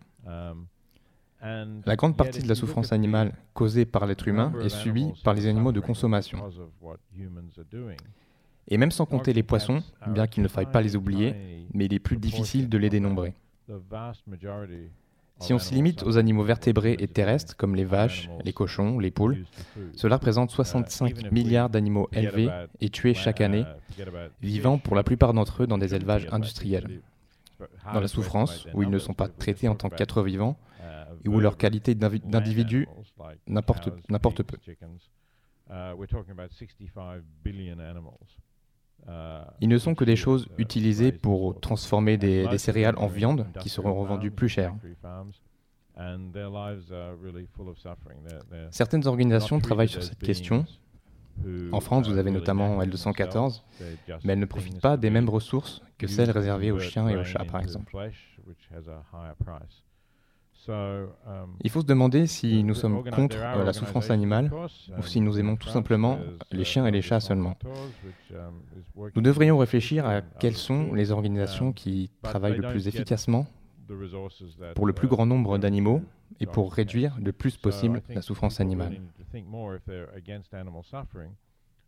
[1.86, 5.46] La grande partie de la souffrance animale causée par l'être humain est subie par les
[5.46, 6.38] animaux de consommation.
[8.68, 11.94] Et même sans compter les poissons, bien qu'il ne faille pas les oublier, mais il
[11.94, 13.34] est plus difficile de les dénombrer.
[15.40, 19.10] Si on se limite aux animaux vertébrés et terrestres comme les vaches, les cochons, les
[19.10, 19.44] poules,
[19.94, 22.48] cela représente even 65 if we milliards d'animaux élevés
[22.80, 23.64] et tués chaque année,
[23.98, 27.00] uh, about vivant pour la plupart d'entre eux dans des élevages industriels,
[27.92, 30.73] dans la souffrance, où ils ne sont pas traités en tant qu'êtres vivants, uh,
[31.24, 32.86] et où leur qualité d'individu
[33.46, 34.56] n'importe peu.
[35.70, 38.36] Uh, we're talking about 65 billion animals.
[39.08, 43.46] Uh, Ils ne sont que des choses uh, utilisées pour transformer des, céréales en viande
[43.60, 44.74] qui seront revendues plus cher.
[45.96, 46.50] they're
[48.70, 50.66] Certaines organisations travaillent sur cette question,
[51.72, 53.62] En France, vous avez notamment acting L214, themselves.
[53.78, 57.08] They're just mais elles ne profitent pas des mêmes ressources que celles réservées aux chiens
[57.08, 57.90] et aux chats, par exemple.
[60.68, 65.20] Il faut se demander si nous sommes contre euh, la souffrance animale ou um, si
[65.20, 67.58] nous aimons tout simplement there's, les uh, chiens et les chats L214, seulement.
[68.32, 73.46] um, Nous devrions réfléchir à quelles sont les organisations um, qui travaillent le plus efficacement
[74.74, 76.02] pour le plus uh, grand nombre d'animaux
[76.40, 79.00] et pour réduire le plus possible la souffrance animale.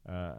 [0.09, 0.33] uh.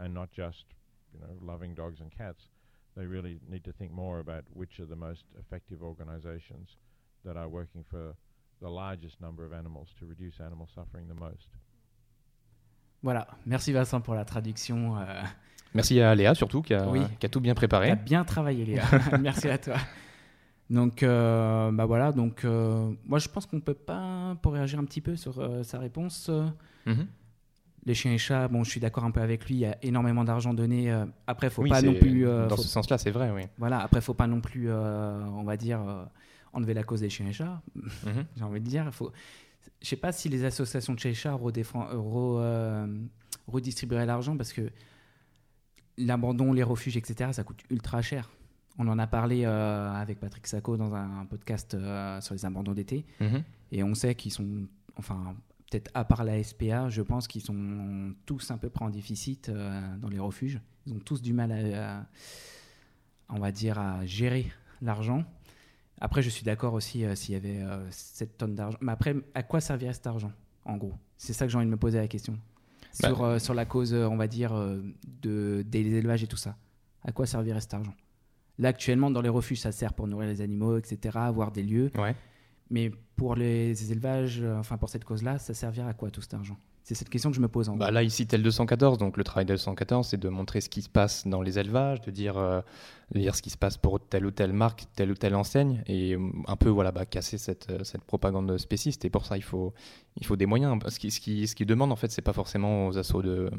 [2.95, 6.77] They really need to think more about which are the most effective organisations
[7.23, 8.15] that are working for
[8.61, 11.49] the largest number of animals to reduce animal suffering the most.
[13.03, 14.97] Voilà, merci Vincent pour la traduction.
[14.97, 15.21] euh,
[15.73, 17.01] Merci à Léa surtout qui a, Oui.
[17.19, 17.95] qui a tout bien préparé.
[17.95, 18.83] bien travaillé, Léa.
[19.21, 19.75] Merci à toi.
[20.69, 22.11] Donc, euh, bah voilà.
[22.11, 25.63] Donc, euh, moi, je pense qu'on peut pas, pour réagir un petit peu sur euh,
[25.63, 26.29] sa réponse,
[26.85, 27.05] Mhm.
[27.85, 28.47] les chiens et chats.
[28.47, 29.55] Bon, je suis d'accord un peu avec lui.
[29.55, 30.91] Il y a énormément d'argent donné.
[31.27, 32.25] après, faut Oui, pas non plus.
[32.27, 33.43] euh, dans faut- ce sens-là, c'est vrai, oui.
[33.57, 33.79] Voilà.
[33.79, 36.03] Après, faut pas non plus, euh, on va dire, euh,
[36.57, 37.61] enlever la cause des chiens et chats.
[37.75, 38.25] Mhm.
[38.37, 39.11] J'ai envie de dire, faut.
[39.81, 42.97] Je sais pas si les associations de chiens et chats redéfend- euh, re- euh,
[43.47, 44.71] redistribueraient l'argent parce que
[45.97, 48.29] l'abandon, les refuges, etc., ça coûte ultra cher.
[48.79, 52.73] On en a parlé euh, avec Patrick Sacco dans un, podcast euh, sur les abandons
[52.73, 53.05] d'été.
[53.19, 53.43] Mhm.
[53.71, 54.67] Et on sait qu'ils sont,
[54.97, 55.35] enfin,
[55.69, 59.49] peut-être à part la SPA, je pense qu'ils sont tous à peu près en déficit
[59.49, 60.59] euh, dans les refuges.
[60.85, 62.05] Ils ont tous du mal à, à-
[63.29, 65.25] on va dire, à gérer l'argent.
[65.99, 68.77] Après, je suis d'accord aussi euh, s'il y avait euh, cette tonne d'argent.
[68.81, 70.31] Mais après, à quoi servirait cet argent,
[70.65, 70.93] en gros?
[71.17, 72.37] C'est ça que j'ai envie de me poser la question.
[73.01, 74.81] Bah- Sur, euh, sur la cause, euh, on va dire, euh,
[75.21, 76.55] de, des élevages et tout ça.
[77.03, 77.93] À quoi servirait cet argent?
[78.59, 81.91] Là, actuellement, dans les refuges, ça sert pour nourrir les animaux, etc., avoir des lieux.
[81.97, 82.15] Ouais.
[82.69, 86.33] Mais pour les élevages, euh, enfin pour cette cause-là, ça servirait à quoi tout cet
[86.33, 86.57] argent?
[86.87, 88.97] C'est cette question que je me pose en bah Là, ici, tel 214.
[88.97, 91.99] Donc, le travail de 214, c'est de montrer ce qui se passe dans les élevages,
[91.99, 92.61] de dire, euh,
[93.11, 95.83] de dire ce qui se passe pour telle ou telle marque, telle ou telle enseigne,
[95.85, 99.03] et euh, un peu voilà, bah, casser cette, euh, cette propagande spéciste.
[99.03, 99.73] Et pour ça, il faut,
[100.15, 100.79] il faut des moyens.
[100.87, 103.51] Ce qui, ce qui, ce qui demande, en fait, c'est pas forcément aux assauts de,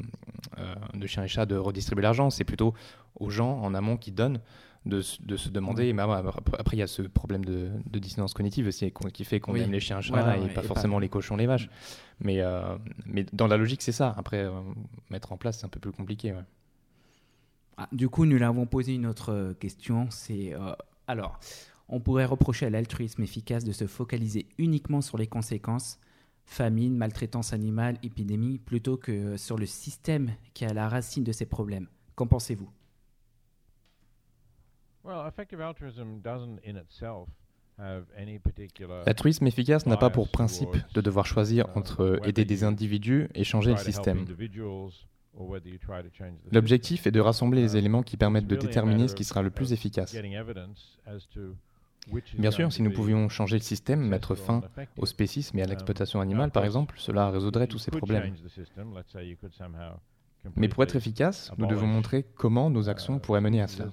[0.95, 2.73] de chiens et chats de redistribuer l'argent, c'est plutôt
[3.19, 4.39] aux gens en amont qui donnent
[4.85, 5.93] de, de, se demander.
[5.93, 9.55] Mais après, il y a ce problème de, de dissonance cognitive aussi qui fait qu'on
[9.55, 11.69] aime les chiens chats et pas forcément les cochons, les vaches.
[12.19, 14.13] Mais, euh, mais dans la logique, c'est ça.
[14.17, 14.51] Après, euh,
[15.09, 16.33] mettre en place, c'est un peu plus compliqué.
[17.77, 20.07] Ah, du coup, nous l'avons posé une autre euh, question.
[20.09, 20.53] C'est
[21.07, 21.39] alors,
[21.87, 25.99] on pourrait reprocher à l'altruisme efficace de se focaliser uniquement sur les conséquences
[26.45, 31.31] famine, maltraitance animale, épidémie, plutôt que sur le système qui est à la racine de
[31.31, 31.87] ces problèmes.
[32.15, 32.69] Qu'en pensez-vous?
[39.05, 43.43] L'altruisme efficace n'a pas pour principe de devoir choisir uh, entre aider des individus et
[43.43, 44.25] changer le système.
[46.51, 49.49] L'objectif est de rassembler les uh, éléments qui permettent de déterminer ce qui sera le
[49.49, 50.15] plus efficace.
[52.37, 54.61] Bien sûr, si nous pouvions changer le système, mettre fin
[54.97, 58.33] au spécisme et à um, l'exploitation animale, par exemple, cela résoudrait tous ces problèmes.
[60.55, 63.89] Mais pour être efficace, nous devons montrer comment nos actions uh, pourraient mener à cela.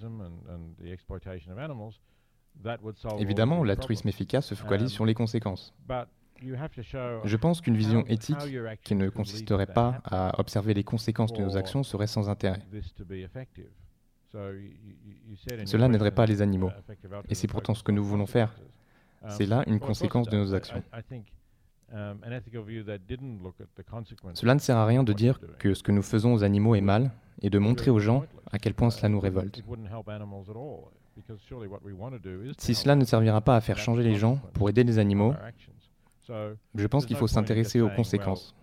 [3.18, 5.74] Évidemment, l'altruisme efficace se focalise um, sur les conséquences.
[6.40, 8.36] Je pense qu'une vision éthique
[8.82, 12.62] qui ne consisterait pas à observer les conséquences de nos actions serait sans intérêt.
[15.64, 16.70] Cela n'aiderait pas les animaux.
[17.28, 18.54] Et c'est pourtant ce que nous voulons faire.
[19.22, 20.82] Um, c'est là une conséquence de nos actions.
[21.92, 22.18] Um,
[24.34, 26.80] cela ne sert à rien de dire que ce que nous faisons aux animaux est
[26.80, 29.62] mal et de montrer aux gens à quel point cela nous révolte.
[32.58, 35.34] Si cela ne servira pas à faire changer les gens pour aider les animaux,
[36.28, 38.54] je pense qu'il faut s'intéresser aux conséquences.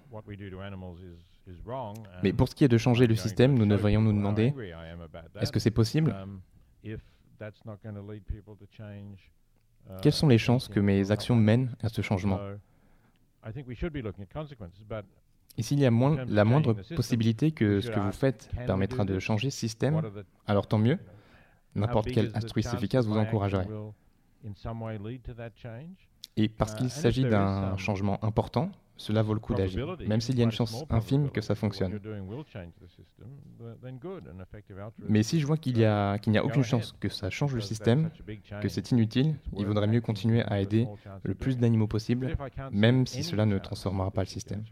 [2.23, 4.53] Mais pour ce qui est de changer le système, nous devrions nous demander,
[5.39, 6.41] est-ce que c'est possible um,
[10.01, 12.39] Quelles sont les chances que mes actions mènent à ce changement
[15.57, 19.19] et s'il y a moins, la moindre possibilité que ce que vous faites permettra de
[19.19, 20.01] changer ce système,
[20.47, 20.97] alors tant mieux.
[21.75, 23.67] N'importe quel altruiste efficace vous encouragerait.
[26.35, 30.37] Et parce qu'il uh, s'agit d'un changement important, cela vaut le coup d'agir, même s'il
[30.37, 31.99] y a une chance infime que ça fonctionne.
[35.09, 38.09] Mais si je vois qu'il n'y a, aucune chance que ça change le système,
[38.61, 40.87] que c'est inutile, il vaudrait mieux continuer à aider
[41.23, 42.35] le plus d'animaux possible,
[42.71, 44.63] même si cela ne transformera pas le système.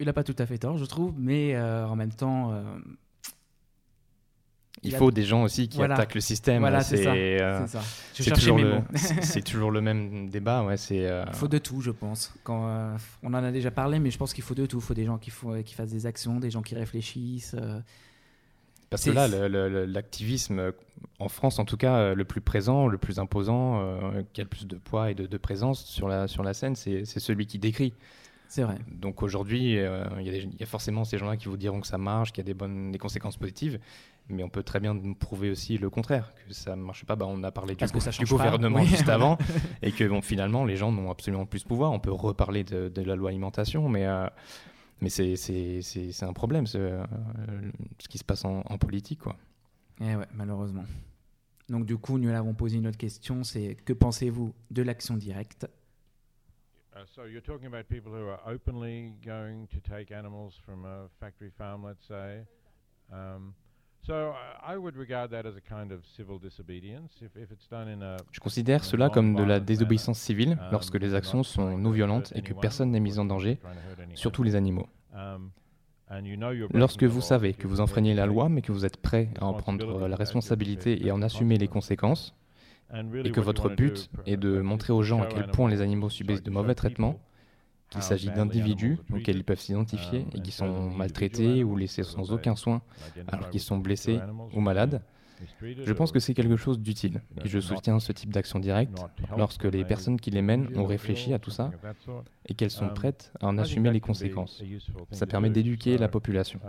[0.00, 2.52] Il n'a pas tout à fait tort, je trouve, mais euh, en même temps.
[2.52, 2.62] Euh,
[4.82, 6.60] il, faut des gens aussi qui attaquent le système.
[6.60, 7.12] Voilà, c'est ça.
[7.12, 7.66] Euh,
[8.16, 9.42] toujours, le...
[9.44, 10.64] toujours le même débat.
[10.64, 12.32] Ouais, il faut de tout, je pense.
[12.44, 14.78] Quand, on en a déjà parlé, mais je pense qu'il faut de tout.
[14.78, 17.54] Il faut des gens qui, font, qui fassent des actions, des gens qui réfléchissent.
[18.88, 20.72] Parce que là, l'activisme,
[21.18, 23.82] en France en tout cas, le plus présent, le plus imposant,
[24.32, 26.74] qui a le plus de poids et de, de présence sur la, sur la scène,
[26.74, 27.92] c'est celui qui décrit.
[28.50, 28.78] C'est vrai.
[28.90, 32.32] Donc aujourd'hui, euh, il y, a forcément ces gens-là qui vous diront que ça marche,
[32.32, 33.78] qu'il y a des bonnes des conséquences positives,
[34.28, 37.14] mais on peut très bien nous prouver aussi le contraire, que ça ne marche pas.
[37.14, 39.38] Bah, on a parlé du, du gouvernement juste avant,
[39.82, 41.92] et que bon, finalement, les gens n'ont absolument plus de pouvoir.
[41.92, 44.26] On peut reparler de, la loi alimentation, mais, euh,
[45.00, 47.04] mais c'est un problème, ce, euh,
[48.00, 49.20] ce, qui se passe en, politique.
[49.20, 49.36] Quoi.
[50.00, 50.84] Eh ouais, malheureusement.
[51.68, 55.68] Donc du coup, nous avons posé une autre question, c'est que pensez-vous de l'action directe
[57.00, 61.08] Uh, so you're talking about people who are openly going to take animals from a
[61.18, 62.42] factory farm, let's say.
[63.10, 63.54] Um,
[64.02, 67.88] so I would regard that as a kind of civil disobedience if, if it's done
[67.88, 71.78] in a Je considère cela comme de la désobéissance civile um, lorsque les actions sont
[71.78, 73.58] non violentes et que personne n'est mis en danger,
[74.14, 74.86] surtout les animaux.
[75.14, 75.50] Um,
[76.74, 79.54] Lorsque vous savez que vous enfreignez la loi, mais que vous êtes prêt à en
[79.54, 82.34] prendre la responsabilité et en assumer les conséquences,
[83.24, 86.42] et que votre but est de montrer aux gens à quel point les animaux subissent
[86.42, 87.20] de mauvais traitements,
[87.90, 92.56] qu'il s'agit d'individus auxquels ils peuvent s'identifier et qui sont maltraités ou laissés sans aucun
[92.56, 92.82] soin
[93.28, 94.20] alors qu'ils sont blessés
[94.54, 95.02] ou malades,
[95.62, 98.98] je pense que c'est quelque chose d'utile et je soutiens ce type d'action directe
[99.36, 101.70] lorsque les personnes qui les mènent ont réfléchi à tout ça
[102.46, 104.62] et qu'elles sont prêtes à en assumer les conséquences.
[105.10, 106.60] Ça permet d'éduquer la population.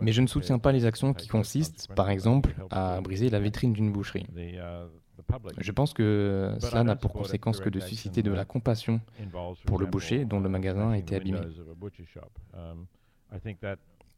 [0.00, 3.72] Mais je ne soutiens pas les actions qui consistent, par exemple, à briser la vitrine
[3.72, 4.26] d'une boucherie.
[5.58, 9.00] Je pense que cela n'a pour conséquence que de susciter de la compassion
[9.66, 11.40] pour le boucher dont le magasin a été abîmé.
[13.60, 13.76] That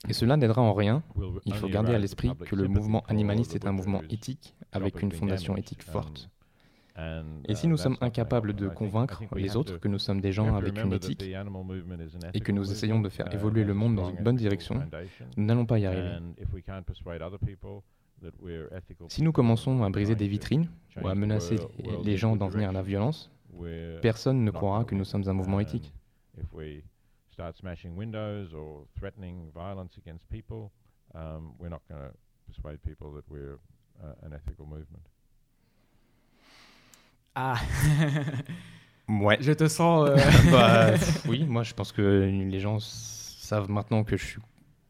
[0.09, 1.03] Et cela n'aidera en rien.
[1.45, 5.13] Il faut garder à l'esprit que le mouvement animaliste est un mouvement éthique avec une
[5.13, 6.29] fondation éthique forte.
[7.47, 10.55] Et si uh, nous sommes incapables de convaincre les autres que nous sommes des gens
[10.55, 11.23] avec une éthique
[12.33, 14.83] et que nous essayons de faire uh, évoluer le monde dans une bonne direction,
[15.37, 16.17] nous n'allons pas y arriver.
[19.09, 20.71] Si nous commençons à briser des vitrines
[21.03, 21.57] ou à menacer
[22.03, 23.31] les- gens d'en venir à la violence,
[24.01, 25.93] personne ne croira que nous sommes un mouvement éthique.
[26.39, 26.83] If we
[27.31, 30.71] start smashing windows or threatening violence against people,
[31.15, 32.13] um, we're not going to
[32.47, 33.59] persuade people that we're
[34.03, 35.03] uh, an ethical movement.
[37.37, 37.57] Ah,
[39.09, 39.37] Ouais.
[39.41, 40.09] je te sens.
[40.09, 40.17] euh,
[40.51, 40.91] Bah,
[41.29, 44.41] oui, moi je pense que les gens savent maintenant que je suis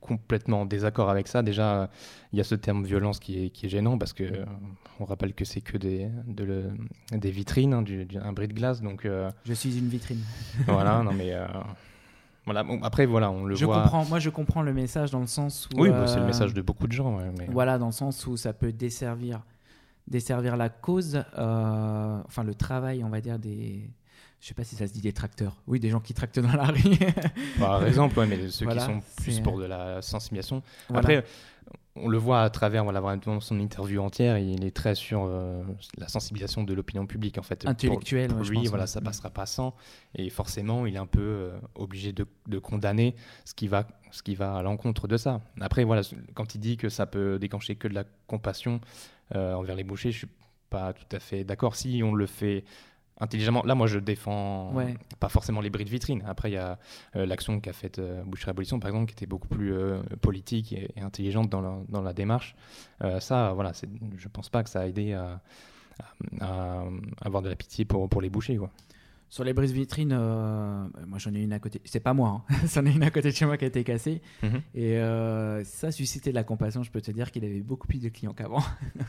[0.00, 1.42] complètement en désaccord avec ça.
[1.42, 1.90] Déjà,
[2.32, 4.44] il y a ce terme violence qui est, qui est gênant parce que euh,
[5.00, 6.70] on rappelle que c'est que des, de le-
[7.10, 8.80] des vitrines, hein, du, du- un bris de glace.
[8.80, 10.20] Donc euh, je suis une vitrine.
[10.66, 11.46] voilà, non mais euh,
[12.46, 12.62] voilà.
[12.62, 13.82] Bon, après voilà, on le je voit.
[13.82, 14.04] comprends.
[14.06, 15.80] Moi, je comprends le message dans le sens où.
[15.82, 17.16] Oui, bah, c'est le message de beaucoup de gens.
[17.18, 19.40] ouais, mais- Voilà, dans le sens où ça peut desservir,
[20.08, 23.90] desservir la cause, euh, enfin le travail, on va dire, des.
[24.40, 25.56] Je sais pas si ça se dit des tracteurs.
[25.66, 26.82] Oui, des gens qui tractent dans la rue.
[27.58, 30.62] Par exemple, ouais, mais ceux Voilà, qui sont plus pour de la sensibilisation.
[30.88, 31.00] Voilà.
[31.00, 31.24] Après,
[31.96, 35.62] on le voit à travers voilà, vraiment son interview entière, il est très sur euh,
[35.96, 37.62] la sensibilisation de l'opinion publique en fait.
[37.62, 38.88] Pour- Intellectuelle, Pour, ouais, je lui, pense, voilà, ouais.
[38.88, 39.74] ça passera pas sans.
[40.14, 43.16] Et forcément, il est un peu euh, obligé de, de condamner
[43.46, 45.40] ce qui va, ce qui va à l'encontre de ça.
[45.62, 46.02] Après, voilà,
[46.34, 48.78] quand il dit que ça peut déclencher que de la compassion euh,
[49.34, 50.28] envers les bouchers, je suis
[50.70, 51.76] pas tout à fait d'accord.
[51.76, 52.64] Si on le fait
[53.18, 54.94] intelligemment, là, moi, je défends Ouais.
[55.20, 56.22] pas forcément les bris de vitrine.
[56.26, 56.78] Après, il y a
[57.16, 60.72] euh, l'action qu'a faite euh, Boucherie Abolition, par exemple, qui était beaucoup plus euh, politique
[60.72, 62.54] et, et intelligente dans la, dans la démarche.
[63.02, 63.72] Euh, ça, voilà,
[64.18, 65.40] je pense pas que ça a aidé à,
[66.40, 66.84] à- à
[67.24, 68.56] avoir de la pitié pour, pour les bouchers.
[68.58, 68.70] Quoi.
[69.28, 71.80] Sur les brises vitrines, euh, moi j'en ai une à côté.
[71.84, 72.56] C'est pas moi, hein.
[72.68, 74.22] c'en est une à côté de chez moi qui a été cassée.
[74.42, 74.60] Mhm.
[74.74, 76.82] Et euh, ça suscitait de la compassion.
[76.82, 78.62] Je peux te dire qu'il avait beaucoup plus de clients qu'avant.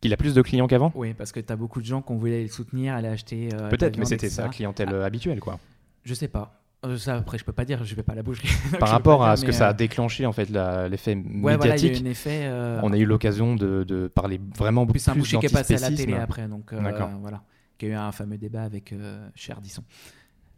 [0.00, 0.90] Qu'il a plus de clients qu'avant?
[0.96, 3.50] Oui, parce que tu as beaucoup de gens qu'on voulait soutenir, aller acheter.
[3.54, 5.38] euh, Peut-être, mais c'était sa clientèle euh, habituelle.
[5.38, 5.60] quoi.
[6.02, 6.60] Je sais pas.
[6.84, 9.24] Euh, ça, après, je peux pas dire, je vais pas à la je Par rapport
[9.24, 10.50] à dire, ce que ça a déclenché, en fait,
[10.90, 12.04] l'effet Ouais, voilà, il y a médiatique.
[12.04, 12.50] effet.
[12.82, 15.76] On a eu l'occasion de, de parler vraiment beaucoup plus un plus qui est passé
[15.76, 16.80] à la télé après, donc euh,
[17.82, 17.82] D'accord.
[17.82, 17.82] voilà.
[17.82, 19.82] Qui a eu un fameux débat avec euh, Cher Disson,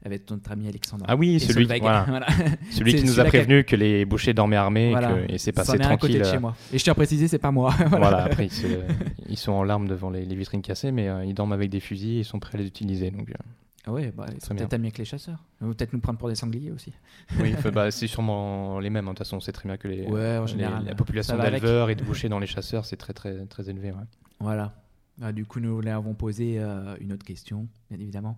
[0.04, 1.04] avec notre ami Alexandre.
[1.08, 2.04] Ah oui, celui, voilà.
[2.08, 2.26] Voilà.
[2.70, 5.12] celui qui nous a qui prévenu que les bouchers dormaient armés et Voilà.
[5.14, 6.18] que- et c'est passé à côté tranquille.
[6.18, 6.54] de chez euh, moi.
[6.72, 7.72] Et je tiens à préciser, c'est pas moi.
[7.90, 8.48] Voilà, après,
[9.28, 11.80] ils, sont en larmes devant les, les vitrines cassées, mais euh, ils dorment avec des
[11.80, 13.10] fusils et ils sont prêts à les utiliser.
[13.10, 13.34] Donc, euh,
[13.86, 15.38] Ah ouais, bah, ils sont peut-être amis avec les chasseurs.
[15.60, 16.92] Peut-être nous prendre pour des sangliers aussi.
[17.40, 19.06] oui, bah, c'est sûrement les mêmes.
[19.08, 19.12] hein.
[19.12, 21.38] De toute façon, on sait très bien que les, Ouais, en les- général, la population
[21.38, 23.90] d'éleveurs et de bouchers dans les chasseurs, c'est très, très, très élevé.
[23.92, 24.04] ouais.
[24.40, 24.74] Voilà.
[25.22, 28.36] Ah, du coup, nous lui avons posé euh, une autre question, bien évidemment.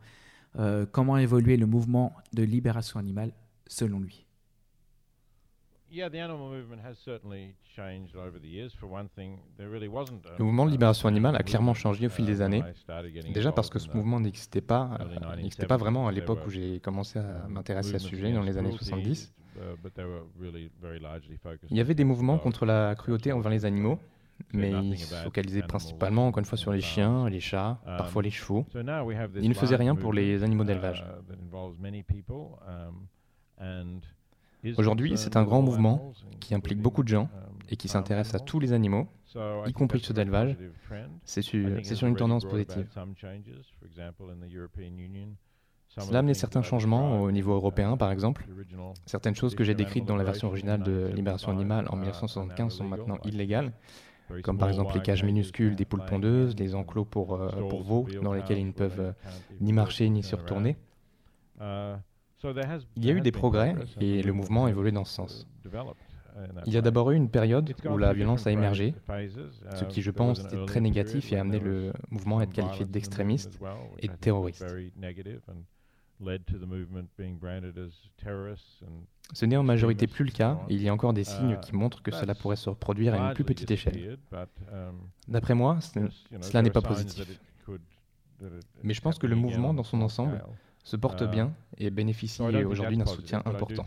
[0.58, 3.32] Euh, comment évoluer le mouvement de libération animale
[3.66, 4.26] selon lui?
[5.90, 8.72] Yeah, the animal movement has certainly changed over the years.
[8.74, 10.26] For one thing, there really wasn't.
[10.26, 12.64] a- Le mouvement de libération an animale a clairement movement, changé au fil des années.
[13.32, 16.50] Déjà parce que ce mouvement n'existait pas, euh, 1970s, n'existait pas vraiment à l'époque où
[16.50, 19.32] j'ai commencé à m'intéresser à ce sujet, dans les années against 70.
[19.54, 20.68] cruelty, uh,
[21.70, 23.98] Il y avait des mouvements contre la cruauté envers les animaux,
[24.52, 27.96] mais ils se animals principalement, encore une fois, sur les and chiens, les chats, Um,
[27.98, 28.66] parfois les chevaux.
[28.72, 31.04] So now we have this Ils ne faisaient large rien pour les animaux uh, d'élevage.
[33.58, 34.00] um,
[34.76, 38.40] Aujourd'hui, c'est un grand mouvement qui implique beaucoup de gens um, et qui s'intéresse à
[38.40, 39.06] tous les animaux,
[39.66, 40.56] y compris ceux d'élevage.
[41.24, 42.86] C'est sur, une tendance positive.
[45.98, 48.46] Cela a amené certains changements au niveau européen, uh, par exemple.
[49.06, 52.00] Certaines choses que j'ai décrites dans la version originale de Libération 1975, animale en uh,
[52.00, 53.72] 1975 sont are now maintenant illégales,
[54.42, 58.06] comme par exemple les cages minuscules des poules pondeuses, and enclos pour, euh, pour veaux
[58.22, 59.12] dans lesquels ils ne peuvent euh,
[59.60, 60.76] ni marcher ni se retourner.
[61.60, 61.96] Uh,
[62.96, 65.46] Il y a eu des progrès et le mouvement a évolué dans uh, ce sens.
[66.66, 68.94] Il y a d'abord eu une période où la violence a émergé,
[69.74, 72.40] ce Uh, qui je there was pense était très négatif et a amené le mouvement
[72.40, 73.58] à être qualifié d'extrémiste
[74.00, 74.66] et was terroriste.
[79.32, 81.60] Ce n'est en majorité plus le cas, et il y a encore des signes Uh,
[81.60, 84.18] qui montrent que cela pourrait se reproduire à une plus petite échelle.
[84.32, 85.78] um, D'après moi,
[86.40, 87.38] cela n'est pas positif.
[88.82, 90.42] Mais je pense que le mouvement dans son ensemble
[90.84, 93.86] se porte Uh, bien et bénéficie aujourd'hui d'un soutien important.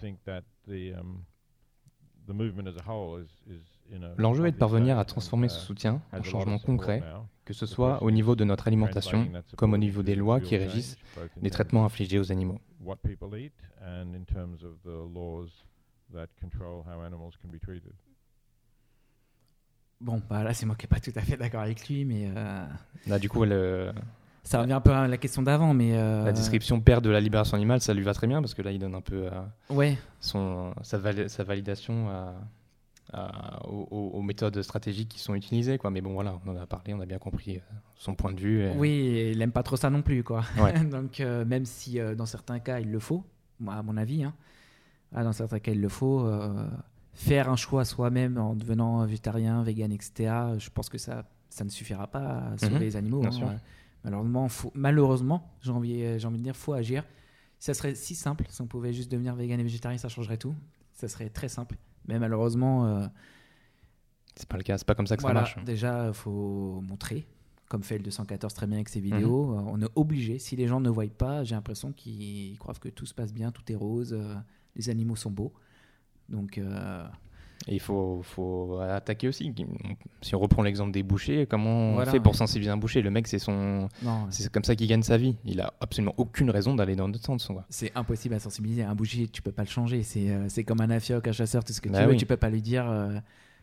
[4.17, 7.25] L'enjeu est de parvenir à transformer uh, ce soutien has a en changements concrets, now.
[7.45, 10.97] que ce soit au niveau de notre alimentation, comme au niveau des lois qui régissent
[11.41, 12.59] les traitements infligés aux animaux.
[20.01, 22.31] Bon, bah là, c'est moi qui n'ai pas tout à fait d'accord avec lui, mais
[22.35, 22.65] euh,
[23.07, 23.91] Là, du coup, le-
[24.43, 25.91] Ça revient un peu à la question d'avant, mais.
[25.97, 28.61] euh, La description père de la libération animale, ça lui va très bien parce que
[28.61, 32.33] là, il donne un peu euh, Ouais, son, sa, vali- sa validation à-
[33.13, 35.77] à- aux, méthodes stratégiques qui sont utilisées.
[35.77, 35.89] Quoi.
[35.91, 37.61] Mais bon, voilà, on en a parlé, on a bien compris euh,
[37.95, 38.61] son point de vue.
[38.63, 40.43] et- oui, et il aime pas trop ça non plus, quoi.
[40.57, 40.73] Ouais.
[40.85, 43.23] Donc, euh, même si euh, dans certains cas il le faut,
[43.67, 44.33] à mon avis, hein,
[45.13, 46.67] ah, dans certains cas il le faut, euh,
[47.13, 51.69] faire un choix soi-même en devenant végétarien, vegan, etc., je pense que ça, ça ne
[51.69, 53.19] suffira pas à sauver Mhm, les animaux.
[53.21, 53.31] bien hein.
[53.31, 53.47] sûr.
[53.47, 53.57] Ouais.
[54.03, 57.03] Malheureusement, faut- malheureusement j'ai envie, j'ai envie de dire, faut agir.
[57.57, 60.55] Ça serait si simple, si on pouvait juste devenir vegan et végétarien, ça changerait tout.
[60.93, 61.75] Ça serait très simple.
[62.09, 63.07] Mais malheureusement, euh,
[64.35, 65.65] C'est pas le cas, c'est pas comme ça que voilà, ça marche.
[65.65, 67.27] déjà, il faut montrer,
[67.69, 68.93] comme fait le 214 très bien avec Mhm.
[68.93, 69.53] ses vidéos.
[69.57, 70.39] Euh, On est obligé.
[70.39, 73.51] Si les gens ne voient pas, j'ai l'impression qu'ils croient que tout se passe bien,
[73.51, 74.35] tout est rose, euh,
[74.75, 75.53] les animaux sont beaux.
[76.29, 77.05] Donc, euh,
[77.67, 79.53] Et il faut, faut attaquer aussi.
[80.21, 82.09] Si on reprend l'exemple des bouchers, comment Voilà.
[82.09, 83.01] on fait pour sensibiliser un boucher?
[83.01, 83.89] Le mec, c'est son,
[84.29, 85.35] c'est comme ça qu'il gagne sa vie.
[85.45, 87.49] Il a absolument aucune raison d'aller dans notre sens.
[87.69, 88.83] c'est impossible à sensibiliser.
[88.83, 90.03] Un boucher, tu peux pas le changer.
[90.03, 92.11] C'est euh, comme un afioc, un chasseur, tout ce que Bah tu veux.
[92.11, 92.17] oui.
[92.17, 93.19] Tu peux pas lui dire euh,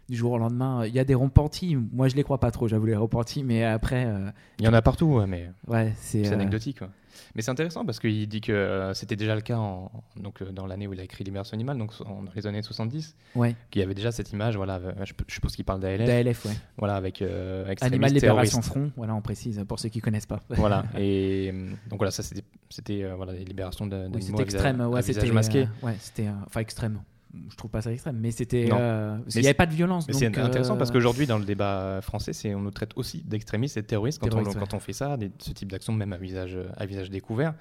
[0.08, 0.84] du jour au lendemain.
[0.86, 1.74] Il y a des repentis.
[1.76, 3.42] Moi, je les crois pas trop, j'avoue, les repentis.
[3.42, 6.28] Mais après, euh, Il y en a partout, ouais, mais ouais, c'est.
[6.28, 6.78] euh, anecdotique.
[6.78, 6.90] quoi.
[7.34, 10.50] Mais c'est intéressant parce qu'il dit que euh, c'était déjà le cas en- donc, euh,
[10.52, 13.54] dans l'année où il a écrit Libération animale, donc en- dans les années 70, Ouais,
[13.70, 14.56] qu'il y avait déjà cette image.
[14.56, 16.06] Voilà, euh, je, je suppose qu'il parle d'ALF.
[16.06, 16.52] d'ALF, ouais.
[16.78, 18.62] Voilà, avec euh, Animal Libération.
[18.62, 20.40] Front, voilà, on précise, pour ceux qui connaissent pas.
[20.50, 20.84] voilà.
[20.98, 21.52] Et
[21.90, 25.02] donc voilà, ça c'était, c'était euh, voilà, les libérations de- Oui, d'animaux c'était extrême, ouais,
[25.02, 25.68] c'était masqué.
[25.82, 27.00] ouais, c'était enfin extrême.
[27.50, 30.06] Je trouve pas ça extrême, mais c'était euh, qu'il n'y avait pas de violence.
[30.08, 33.76] Mais c'est intéressant euh, parce qu'aujourd'hui, dans le débat français, on nous traite aussi d'extrémistes
[33.76, 34.66] et de terroristes quand, Terroristes, on, ouais.
[34.70, 37.54] quand on fait ça, des- ce type d'action, même à visage, à visage découvert.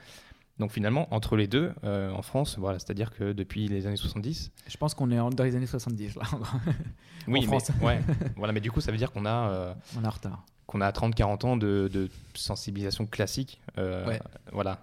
[0.57, 4.51] Donc finalement, entre les deux, euh, en France, voilà, c'est-à-dire que depuis les années 70,
[4.69, 6.21] je pense qu'on est dans les années 70 là.
[7.27, 7.71] oui, mais, France.
[7.81, 7.99] ouais,
[8.37, 10.45] voilà, mais du coup, ça veut dire qu'on a, euh, on en retard.
[10.67, 14.19] qu'on a 30-40 ans de, de sensibilisation classique, euh, Ouais.
[14.53, 14.79] voilà,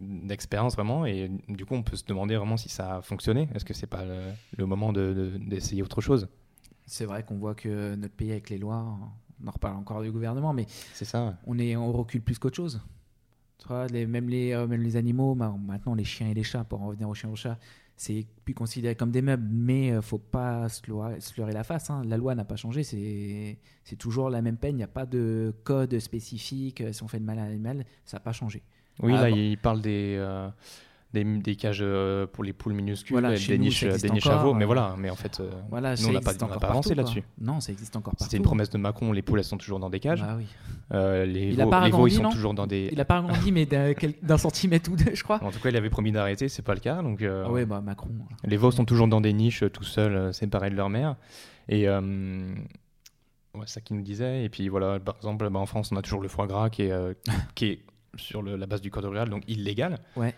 [0.00, 3.48] d'expérience vraiment, et du coup, on peut se demander vraiment si ça a fonctionné.
[3.54, 4.20] Est-ce que c'est pas le,
[4.56, 6.28] le moment de- de- d'essayer autre chose?
[6.86, 8.84] C'est vrai qu'on voit que notre pays avec les lois,
[9.42, 11.26] on en reparle encore du gouvernement, mais C'est ça.
[11.26, 11.32] ouais.
[11.46, 12.80] on est on recule plus qu'autre chose.
[13.58, 16.42] Tu vois, les, même les euh, même les animaux, ma- maintenant les chiens et les
[16.42, 17.58] chats, pour en revenir aux chiens et aux chats,
[17.96, 21.62] c'est plus considéré comme des meubles, mais euh, faut pas se leurrer, se leurrer la
[21.64, 21.88] face.
[21.88, 22.02] hein.
[22.04, 24.74] La loi n'a pas changé, c'est toujours la même peine.
[24.74, 26.80] Il n'y a pas de code spécifique.
[26.80, 28.62] euh, Si on fait de mal à un animal, ça n'a pas changé.
[29.02, 29.36] Oui, Ah, là, bon.
[29.36, 30.48] il parle des, euh,
[31.12, 34.26] des, des cages euh, pour les poules minuscules, Voilà, chez des nous, niches, des niches
[34.26, 34.94] à veaux, mais euh, voilà.
[34.98, 37.22] Mais en fait, euh, Voilà, nous, on n'a pas, on n'a encore pas avancé là-dessus.
[37.40, 38.24] Non, ça existe encore partout.
[38.24, 40.20] C'était une promesse de Macron, les poules, elles sont toujours dans des cages.
[40.22, 40.46] Bah oui.
[40.92, 42.88] Euh, les Il a veaux, pas les veaux, ils sont toujours dans des...
[42.92, 45.42] Il a pas agrandi, mais d'un centimètre ou deux, je crois.
[45.42, 47.02] En tout cas, il avait promis d'arrêter, c'est pas le cas.
[47.02, 48.10] Donc, euh, Ah ouais, bah Macron.
[48.44, 51.16] Les veaux sont toujours dans des niches, euh, tout seuls, euh, séparés de leur mère.
[51.68, 52.00] Et euh,
[53.54, 54.44] ouais, ça qu'il nous disait.
[54.44, 56.82] Et puis voilà, par exemple, bah, en France, on a toujours le foie gras qui
[56.82, 57.14] est, euh,
[57.54, 57.78] qui est
[58.18, 59.98] sur le- la base du code rural, donc illégal.
[60.16, 60.34] Ouais.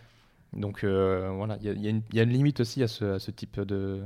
[0.53, 2.89] Donc euh, voilà, il y, a- y une- il y a une limite aussi à
[2.89, 4.03] ce, à ce type de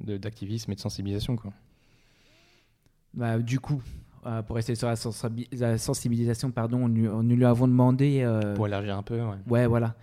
[0.00, 1.36] d'activisme et de sensibilisation.
[1.36, 1.52] Quoi.
[3.14, 3.80] Bah, du coup,
[4.26, 8.20] euh, pour rester sur la, sensibi- la sensibilisation, pardon, nous, nous lui avons demandé.
[8.22, 9.36] euh, Pour élargir un peu, ouais.
[9.48, 9.94] ouais, voilà.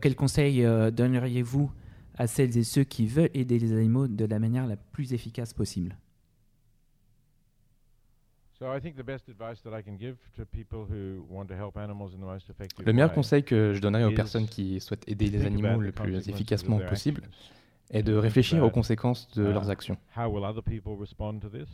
[0.00, 1.70] Quels conseils euh, donneriez-vous
[2.16, 5.52] à celles et ceux qui veulent aider les animaux de la manière la plus efficace
[5.52, 5.96] possible?
[12.84, 15.92] Le meilleur conseil que je donnerais aux personnes qui souhaitent aider to les animaux le
[15.92, 17.22] the plus efficacement possible
[17.90, 19.96] est de Think réfléchir aux about, conséquences de uh, leurs actions.
[20.16, 21.68] How will other people respond to this?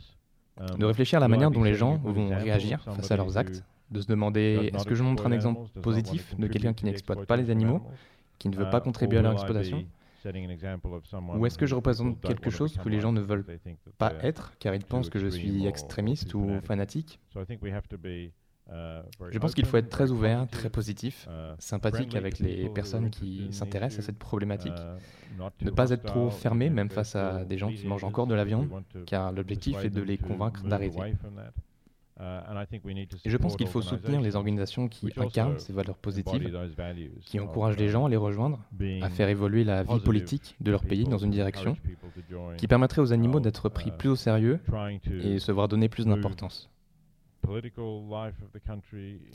[0.57, 3.63] Um, De réfléchir à la manière dont les gens vont réagir face à leurs actes,
[3.91, 6.47] who de se does demander not est-ce que je montre un exploit exemple positif de
[6.47, 7.81] quelqu'un contribute qui n'exploite pas les animaux,
[8.37, 9.85] qui ne veut uh, pas contribuer à leur exploitation
[11.35, 13.45] Ou est-ce que je représente quelque chose que les gens ne veulent
[13.97, 17.71] pas être car ils pensent que je suis extrémiste ou fanatique So I think we
[17.71, 18.31] have to be,
[18.67, 22.15] uh, very Je pense qu'il faut être très very ouvert, positive, très positif, uh, sympathique
[22.15, 24.73] avec les personnes qui s'intéressent à cette problématique.
[24.73, 28.35] uh, Ne pas être trop fermé, même face à des gens qui mangent encore de
[28.35, 28.69] la viande,
[29.05, 31.15] car l'objectif est de les convaincre d'arrêter.
[33.25, 36.55] Et je pense qu'il faut soutenir les organisations qui incarnent ces valeurs positives,
[37.25, 38.59] qui encouragent les gens à les rejoindre,
[39.01, 41.75] à faire évoluer la vie politique de leur pays dans une direction
[42.57, 44.59] qui permettrait aux animaux of, d'être pris uh, plus au sérieux
[45.11, 46.69] et se voir donner plus d'importance,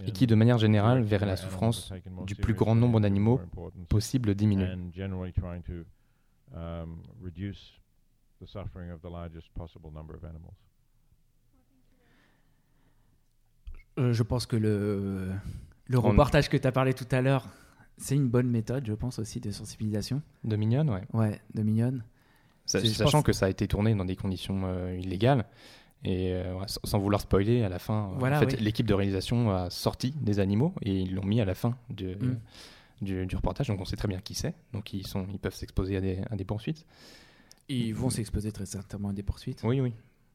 [0.07, 1.93] et qui de manière générale verrait la souffrance
[2.27, 3.41] du plus grand nombre d'animaux
[3.89, 4.67] possible diminuer.
[4.67, 5.85] and generally trying to
[6.57, 7.73] um, reduce
[8.41, 10.55] the suffering of the largest possible number of animals.
[13.99, 15.31] Euh, Je pense que le,
[15.89, 17.49] le On- reportage que tu as parlé tout à l'heure,
[17.99, 20.21] c'est une bonne méthode, je pense aussi, de sensibilisation.
[20.45, 21.03] De mignonne, ouais.
[21.13, 22.05] Ouais, de mignonne.
[22.67, 25.45] Sachant pense- que ça a été tourné dans des conditions euh, illégales
[26.05, 28.65] Et euh, sans, vouloir spoiler, à la fin, euh, Voilà, en fait, oui.
[28.65, 32.15] l'équipe de réalisation a sorti des animaux et ils l'ont mis à la fin du,
[32.17, 32.39] Mm.
[33.03, 33.69] du, du reportage.
[33.69, 34.55] Donc on sait très bien qui c'est.
[34.73, 36.85] Donc ils, sont, ils peuvent s'exposer à des, à des poursuites.
[37.69, 39.63] Ils vont s'exposer très certainement à des poursuites.
[39.65, 39.93] Oui, oui.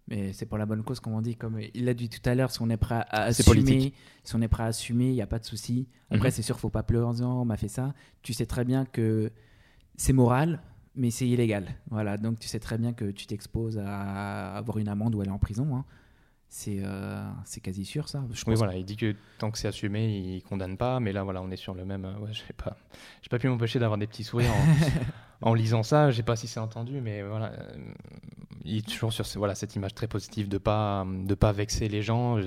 [0.08, 1.36] Mais c'est pour la bonne cause, comme on dit.
[1.36, 3.93] Comme il l'a dit tout à l'heure, si on est prêt à assumer,
[4.24, 5.88] si on est prêt à assumer, il n'y a pas de souci.
[6.10, 6.32] Après, Mhm.
[6.32, 7.93] c'est sûr, faut pas pleurer en disant on m'a fait ça.
[8.22, 9.32] Tu sais très bien que
[9.95, 10.62] c'est moral,
[10.95, 11.76] mais c'est illégal.
[11.89, 15.30] Voilà, donc tu sais très bien que tu t'exposes à avoir une amende ou aller
[15.32, 15.76] en prison.
[15.76, 15.86] hein.
[16.54, 17.24] C'est euh,
[17.64, 18.26] quasi sûr, ça.
[18.34, 20.99] Je Oui, voilà, il dit que tant que c'est assumé, il condamne pas.
[20.99, 22.04] Mais là, voilà, on est sur le même.
[22.04, 22.76] euh, Ouais, je sais pas.
[23.22, 24.66] J'ai pas pu m'empêcher d'avoir des petits sourires en,
[25.42, 26.12] en lisant ça.
[26.12, 27.72] Je sais pas si c'est entendu, mais voilà, euh,
[28.64, 31.88] il est toujours sur ce- voilà cette image très positive de pas de pas vexer
[31.88, 32.39] les gens.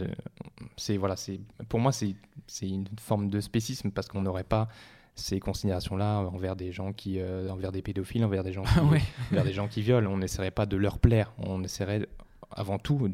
[0.76, 2.14] C'est voilà, c'est pour moi c'est
[2.46, 4.68] c'est une forme de spécisme parce qu'on n'aurait pas
[5.16, 9.02] ces considérations-là envers des gens qui, euh, envers des pédophiles, envers des gens qui, Ouais.
[9.30, 10.10] envers des gens qui violent.
[10.10, 11.32] On n'essaierait pas de leur plaire.
[11.38, 12.08] On essaierait
[12.50, 13.08] avant tout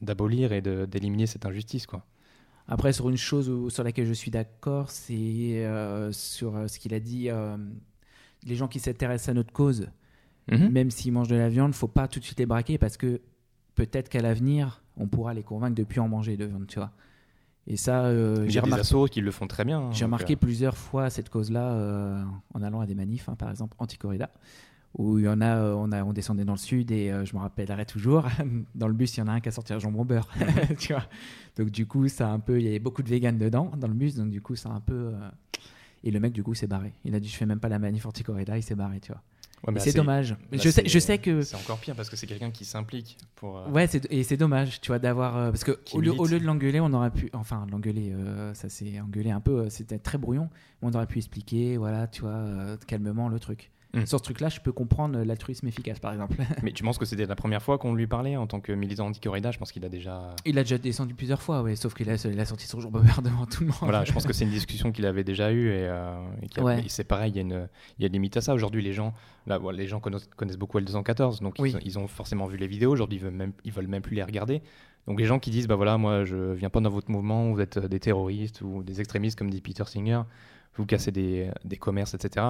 [0.00, 2.04] d'abolir et d'éliminer cette injustice, quoi.
[2.68, 6.78] Après, sur une chose où- sur laquelle je suis d'accord, c'est euh, sur euh, ce
[6.78, 7.28] qu'il a dit.
[8.48, 9.88] Les gens qui s'intéressent à notre cause,
[10.50, 10.70] Mhm.
[10.70, 13.20] même s'ils mangent de la viande, faut pas tout de suite les braquer parce que
[13.74, 16.90] peut-être qu'à l'avenir, on pourra les convaincre de plus en manger de viande, tu vois.
[17.66, 19.78] Et ça, euh, j'ai remarqué, assos qui le font très bien.
[19.78, 22.24] hein, j'ai donc, remarqué plusieurs fois cette cause-là euh,
[22.54, 24.30] en allant à des manifs, hein, par exemple anti-corrida,
[24.96, 27.34] où il y en a, euh, on, a, on descendait dans le sud et je
[27.36, 28.26] me rappellerai toujours,
[28.74, 30.30] dans le bus, il y en a un qui a sorti un jambon beurre,
[30.78, 31.04] tu vois.
[31.58, 33.88] Donc du coup, ça a un peu, il y avait beaucoup de véganes dedans dans
[33.88, 35.12] le bus, donc du coup, ça a un peu.
[36.04, 36.92] Et le mec, du coup, s'est barré.
[37.04, 39.22] Il a dit, je fais même pas la manif anti-corrida, il s'est barré, tu vois.
[39.66, 40.30] ouais, c'est dommage.
[40.30, 42.64] là, je, sais, c'est- je sais que c'est encore pire parce que c'est quelqu'un qui
[42.64, 43.58] s'implique pour.
[43.58, 45.36] euh, Ouais, et c'est dommage, tu vois, d'avoir.
[45.36, 46.20] euh, parce que au lieu, milite.
[46.20, 47.28] au lieu de l'engueuler, on aurait pu.
[47.32, 50.48] Enfin, l'engueuler, euh, ça s'est engueulé un peu, c'était très brouillon.
[50.82, 53.72] On aurait pu expliquer, voilà, tu vois, calmement le truc.
[54.02, 54.06] Mm.
[54.06, 56.36] Sur ce truc-là, je peux comprendre l'altruisme efficace, par exemple.
[56.62, 59.06] Mais tu penses que c'était la première fois qu'on lui parlait en tant que militant
[59.06, 59.50] anti-corrida?
[59.50, 60.34] Je pense qu'il a déjà.
[60.44, 62.90] il a déjà descendu plusieurs fois, ouais, sauf qu'il a, il a sorti son jour
[62.92, 63.76] beurre devant tout le monde.
[63.82, 66.16] Voilà, je pense que c'est une discussion qu'il avait déjà eue et, euh,
[66.56, 66.84] et Ouais.
[66.84, 67.68] et c'est pareil, il y a une,
[67.98, 68.54] il y a des limites à ça.
[68.54, 69.14] Aujourd'hui, les gens,
[69.46, 71.74] là, les gens connaissent, connaissent beaucoup L214, donc Oui.
[71.80, 72.90] ils, ils ont forcément vu les vidéos.
[72.92, 74.62] Aujourd'hui, ils veulent même, ils veulent même plus les regarder.
[75.06, 77.60] Donc les gens qui disent, bah voilà, moi, je viens pas dans votre mouvement, vous
[77.60, 80.20] êtes euh, des terroristes ou des extrémistes, comme dit Peter Singer,
[80.76, 82.46] vous cassez des, des commerces, etc.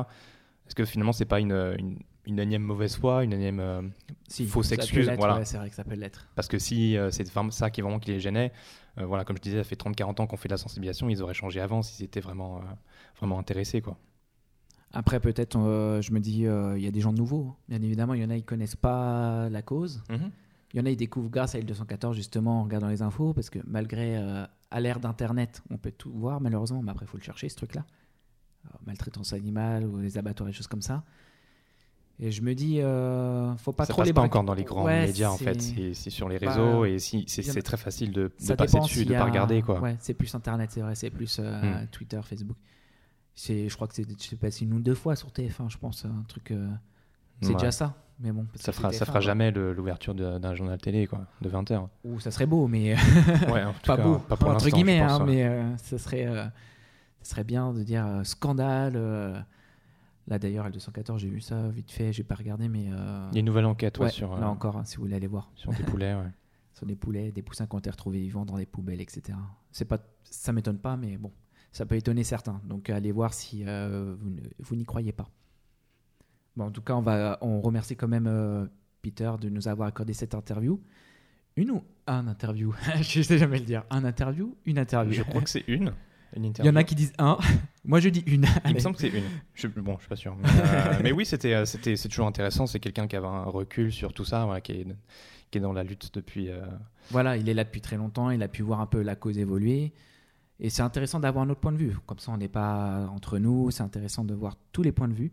[0.69, 3.83] Est-ce que finalement, c'est pas une, une, une énième mauvaise foi, une énième euh,
[4.29, 5.39] Si, fausse excuse, voilà.
[5.39, 6.29] ouais, c'est vrai que ça peut l'être.
[6.37, 8.53] Parce que si euh, c'est ça qui vraiment qui les gênait,
[8.99, 11.23] euh, voilà, comme je disais, ça fait 30-40 ans qu'on fait de la sensibilisation, ils
[11.23, 12.61] auraient changé avant s'ils étaient vraiment, euh,
[13.19, 13.81] vraiment intéressés.
[13.81, 13.97] Quoi.
[14.93, 17.55] Après, peut-être, euh, je me dis, euh, il y a des gens nouveaux.
[17.69, 20.03] Bien évidemment, il y en a, ils connaissent pas la cause.
[20.11, 23.51] Il y en a, ils découvrent grâce à L214 justement en regardant les infos, parce
[23.51, 27.17] que malgré euh, à l'ère d'Internet, on peut tout voir malheureusement, mais après il faut
[27.17, 27.87] le chercher ce truc-là.
[28.87, 31.03] Maltraitance animale ou les abattoirs et choses comme ça.
[32.21, 34.65] Et je me dis, euh, faut pas ça trop passe les pas encore dans les
[34.65, 38.11] grands Ouais, médias en fait, c'est sur les Bah, réseaux et si, c'est très facile
[38.13, 39.79] de, de passer dessus, de pas regarder quoi.
[39.81, 41.87] Ouais, c'est plus Internet, c'est vrai, c'est plus euh, Hmm.
[41.93, 42.57] Twitter, Facebook.
[43.37, 45.71] C'est, je crois que c'est, je sais pas, c'est une ou deux fois sur TF1,
[45.71, 46.51] je pense, un truc.
[46.51, 46.69] euh,
[47.41, 47.55] c'est Ouais.
[47.55, 48.47] déjà ça, mais bon.
[48.57, 51.87] Ça fera, ça TF1, fera jamais l'ouverture d'un journal télé quoi, de 20h.
[52.03, 52.97] Ou ça serait beau, mais
[53.49, 55.99] Ouais, en tout pas cas, beau, pas pour entre guillemets, pense, hein, mais euh, ça
[55.99, 56.27] serait,
[57.21, 58.95] euh, ça serait bien de dire euh, scandale.
[58.97, 59.39] euh,
[60.27, 63.39] là d'ailleurs, L214, j'ai vu ça vite fait, j'ai pas regardé, mais euh, Il y
[63.39, 65.27] a une nouvelle enquête ouais, ouais, sur, euh, là encore, hein, si vous voulez aller
[65.27, 66.15] voir, sur des poulets.
[66.15, 66.31] ouais.
[66.75, 69.37] sur des poulets, des poussins qui ont été retrouvés vivants dans des poubelles, etc.
[69.73, 71.33] C'est pas, ça m'étonne pas, mais bon,
[71.73, 72.61] ça peut étonner certains.
[72.65, 75.29] Donc allez voir si euh, vous, ne- vous n'y croyez pas.
[76.57, 78.67] Bon, en tout cas, on va, on remercie quand même euh,
[79.03, 80.81] Peter de nous avoir accordé cette interview.
[81.57, 82.73] Une ou un interview?
[83.01, 83.83] Je sais jamais le dire.
[83.91, 85.15] Un interview, une interview.
[85.15, 85.93] Je crois que c'est une.
[86.37, 87.39] Une Il y en a qui disent un.
[87.85, 88.43] Moi, je dis une.
[88.45, 88.75] Il Allez.
[88.75, 89.25] me semble que c'est une.
[89.55, 90.37] Je, bon, je suis pas sûr.
[90.43, 92.67] Mais, euh, mais oui, c'était, euh, c'était, c'est toujours intéressant.
[92.67, 94.87] C'est quelqu'un qui avait un recul sur tout ça, voilà, qui, est,
[95.51, 96.51] qui est dans la lutte depuis.
[96.51, 96.61] euh,
[97.11, 98.31] Voilà, il est là depuis très longtemps.
[98.31, 99.93] Il a pu voir un peu la cause évoluer.
[100.61, 101.97] Et c'est intéressant d'avoir un autre point de vue.
[102.07, 103.71] Comme ça, on n'est pas entre nous.
[103.71, 105.33] C'est intéressant de voir tous les points de vue.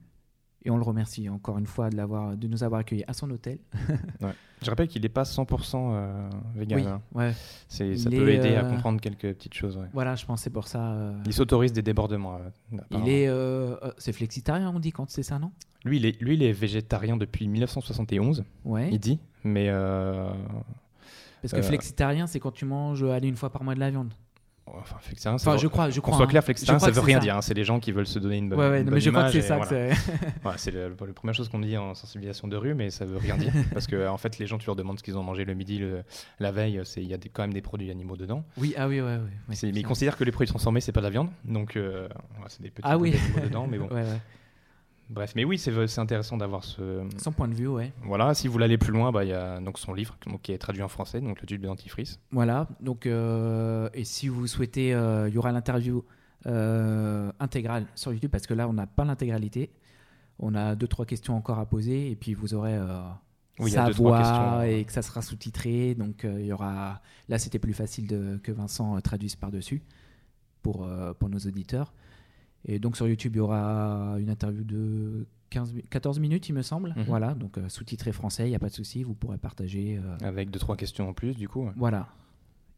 [0.66, 3.30] Et on le remercie encore une fois de, l'avoir, de nous avoir accueillis à son
[3.30, 3.59] hôtel.
[4.61, 6.80] Je rappelle qu'il n'est pas 100% euh, vegan.
[6.80, 7.01] oui, hein.
[7.13, 7.34] ouais.
[7.68, 9.78] C'est, ça Il peut est, aider à euh, comprendre quelques petites choses.
[9.78, 9.86] ouais.
[9.93, 10.91] Voilà, je pense c'est pour ça.
[10.93, 12.39] euh, Il s'autorise des débordements.
[12.74, 13.30] euh, il est,
[13.99, 15.51] c'est flexitarien, on dit quand c'est ça, non?
[15.84, 18.89] Lui, il est, lui, il est végétarien depuis 1971, Ouais.
[18.91, 19.20] il dit.
[19.43, 20.30] Mais euh,
[21.43, 23.91] Parce que euh, flexitarien, c'est quand tu manges allez, une fois par mois de la
[23.91, 24.11] viande.
[24.68, 26.18] Enfin, flexitarien, ça Enfin, je crois, je qu'on crois.
[26.18, 26.41] soit hein.
[26.41, 27.24] clair, ça veut rien ça.
[27.24, 27.36] dire.
[27.38, 27.41] hein.
[27.41, 28.99] C'est les gens qui veulent se donner une bonne, Ouais, ouais, une non, bonne mais
[29.01, 29.59] je crois que c'est ça.
[29.59, 29.91] que c'est-
[30.43, 33.18] Voilà, c'est le- la première chose qu'on dit en sensibilisation de rue, mais ça veut
[33.18, 33.51] rien dire.
[33.74, 35.78] parce que en fait, les gens, tu leur demandes ce qu'ils ont mangé le midi,
[35.78, 36.03] le-
[36.39, 38.43] la veille, il y a des- quand même des produits animaux dedans.
[38.57, 39.18] Oui, ah oui, ouais, ouais.
[39.49, 41.30] ouais, C'est- mais ils considèrent que les produits transformés, c'est pas de la viande.
[41.45, 42.07] Donc, euh,
[42.47, 43.11] c'est des petits Ah oui.
[43.11, 43.68] d'animaux dedans.
[43.70, 43.89] Mais bon.
[45.10, 47.08] Bref, mais oui, c'est c'est intéressant d'avoir ce.
[47.18, 47.93] Son point de vue, ouais.
[48.03, 50.41] Voilà, si vous voulez aller plus loin, bah, il y a donc son livre donc,
[50.41, 52.20] qui est traduit en français, donc le tube de dentifrice.
[52.32, 56.03] Voilà, donc, euh, et si vous souhaitez, euh, il y aura l'interview
[56.47, 59.72] euh, intégrale sur YouTube, parce que là, on n'a pas l'intégralité.
[60.39, 62.99] On a deux, trois questions encore à poser, et puis vous aurez euh,
[63.60, 64.62] Oui, il y a sa deux, voix, questions.
[64.64, 65.95] et que ça sera sous-titré.
[65.95, 67.01] Donc, euh, il y aura.
[67.30, 69.82] Là, c'était plus facile de, que Vincent euh, traduise par-dessus
[70.62, 71.93] pour, euh, pour nos auditeurs.
[72.68, 76.53] Et donc, sur YouTube, il y aura une interview de 15, mi- 14 minutes, il
[76.53, 76.93] me semble.
[76.97, 77.03] Mhm.
[77.07, 79.99] Voilà, donc euh, sous-titré français, il n'y a pas de souci, vous pourrez partager.
[80.03, 81.66] euh, Avec deux, trois questions en plus, du coup.
[81.66, 81.72] ouais.
[81.76, 82.07] voilà.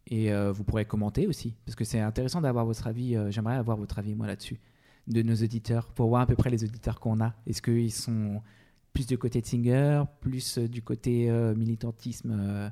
[0.09, 3.15] Et euh, vous pourrez commenter aussi, parce que c'est intéressant d'avoir votre avis.
[3.29, 4.59] J'aimerais avoir votre avis, moi, là-dessus,
[5.07, 7.33] de nos auditeurs, pour voir à peu près les auditeurs qu'on a.
[7.45, 8.41] Est-ce qu'ils sont
[8.93, 12.71] plus du côté de Singer, plus du côté militantisme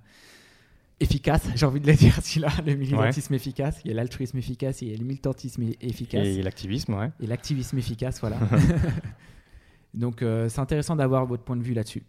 [1.00, 3.80] efficace J'ai envie de le dire, celui-là, le militantisme efficace.
[3.84, 7.12] Il y a l'altruisme efficace, il y a le militantisme efficace Et l'activisme, ouais.
[7.22, 8.38] et l'activisme efficace, voilà.
[9.94, 12.04] Donc, euh, c'est intéressant d'avoir votre point de vue là-dessus.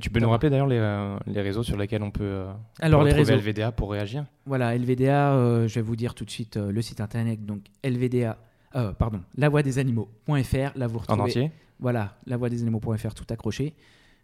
[0.00, 3.04] Tu peux nous rappeler d'ailleurs les, euh, les réseaux sur lesquels on peut euh, Alors,
[3.04, 3.34] les réseaux.
[3.34, 7.02] LVDA pour réagir Voilà, LVDA, euh, je vais vous dire tout de suite le site
[7.02, 8.38] internet, donc LVDA,
[8.98, 13.74] pardon, lavoixdesanimaux.fr, là vous en retrouvez, entier voilà, lavoixdesanimaux.fr, tout accroché.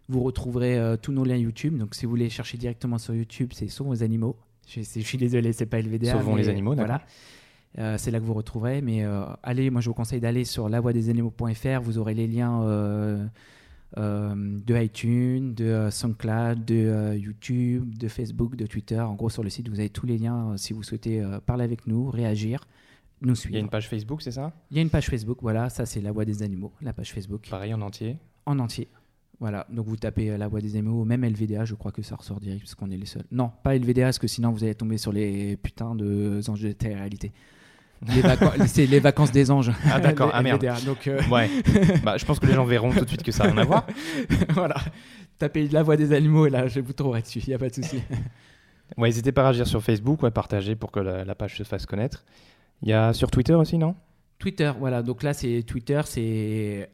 [0.07, 3.51] Vous retrouverez euh, tous nos liens YouTube, donc si vous voulez chercher directement sur YouTube,
[3.53, 4.35] c'est Sauvons les animaux.
[4.67, 6.11] Je, je suis désolé, c'est pas LVDA.
[6.13, 7.01] Sauvons mais les animaux, voilà.
[7.77, 10.69] Euh, c'est là que vous retrouverez, mais euh, allez, moi je vous conseille d'aller sur
[10.69, 13.25] lavoixdesanimaux.fr, vous aurez les liens euh,
[13.97, 18.99] de iTunes, de SoundCloud, de YouTube, de Facebook, de Twitter.
[18.99, 21.85] En gros, sur le site, vous avez tous les liens si vous souhaitez parler avec
[21.87, 22.65] nous, réagir,
[23.21, 23.55] nous Il suivre.
[23.55, 24.53] y a une page Facebook, c'est ça?
[24.71, 27.11] Il y a une page Facebook, voilà, ça c'est La Voix des Animaux, la page
[27.11, 28.17] Facebook, Pareil en entier.
[28.45, 28.87] en entier.
[29.39, 32.15] Voilà, donc vous tapez euh, La Voix des Animaux, même LVDA, je crois que ça
[32.15, 33.25] ressort direct parce qu'on est les seuls.
[33.31, 36.71] Non, pas LVDA, parce que sinon vous allez tomber sur les putains de anges de
[36.71, 37.31] télé-réalité.
[38.67, 39.71] C'est les vacances des anges.
[39.91, 40.29] Ah, d'accord.
[40.33, 40.63] Ah, merde.
[40.63, 41.49] LVDA, donc euh, Ouais.
[42.03, 43.65] bah, je pense que les gens verront tout de suite que ça n'a rien à
[43.65, 43.87] voir.
[44.49, 44.75] voilà,
[45.37, 47.69] tapez La Voix des Animaux et là je vous trouverai dessus, il n'y a pas
[47.69, 48.01] de souci.
[48.99, 51.63] Ouais, n'hésitez pas à réagir sur Facebook, ouais, partager pour que la, la page se
[51.63, 52.23] fasse connaître.
[52.83, 53.95] Il y a sur Twitter aussi, non?
[54.37, 55.01] Twitter, voilà.
[55.01, 56.87] Donc là, c'est Twitter, c'est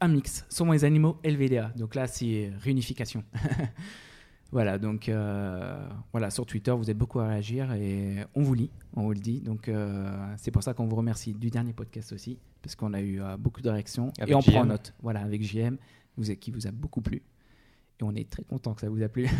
[0.00, 0.44] un mix.
[0.48, 1.72] Sont les animaux LVDA.
[1.76, 3.24] Donc là, c'est réunification.
[4.52, 4.78] voilà.
[4.78, 9.02] Donc euh, voilà, sur Twitter, vous êtes beaucoup à réagir et on vous lit, on
[9.02, 9.40] vous le dit.
[9.40, 13.00] Donc euh, c'est pour ça qu'on vous remercie du dernier podcast aussi, parce qu'on a
[13.00, 14.94] eu euh, beaucoup de réactions Avec et on prend note.
[15.02, 15.76] Voilà, avec JM,
[16.16, 17.22] vous, qui vous a beaucoup plu.
[18.00, 19.28] Et on est très content que ça vous a plu.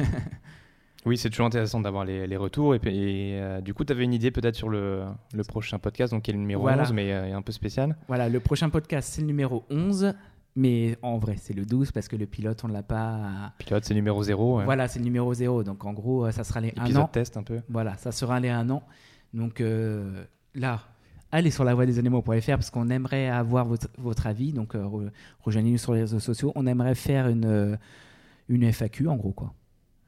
[1.07, 2.74] Oui, c'est toujours intéressant d'avoir les, les retours.
[2.74, 6.22] Et, euh, du coup, tu avais une idée peut-être sur le, le prochain podcast, donc
[6.22, 6.84] qui est le numéro Voilà.
[6.84, 7.96] 11, mais euh, un peu spécial.
[8.09, 10.14] voilà, le prochain podcast, c'est le numéro 11.
[10.57, 13.52] Mais en vrai, c'est le 12 parce que le pilote, on ne l'a pas.
[13.59, 14.59] Pilote, c'est numéro 0.
[14.59, 14.64] ouais.
[14.64, 15.64] Voilà, c'est le numéro 0.
[15.64, 17.09] Donc en gros, euh, ça sera les un Épisode an.
[17.09, 17.61] test un peu.
[17.68, 18.82] Voilà, ça sera les un an.
[19.32, 20.24] Donc euh,
[20.55, 20.80] là,
[21.32, 24.52] allez sur la voie des animaux.fr parce qu'on aimerait avoir votre, votre avis.
[24.52, 26.52] Donc euh, re- rejoignez-nous sur les réseaux sociaux.
[26.55, 27.76] On aimerait faire une, euh,
[28.48, 29.32] une FAQ en gros.
[29.32, 29.52] quoi.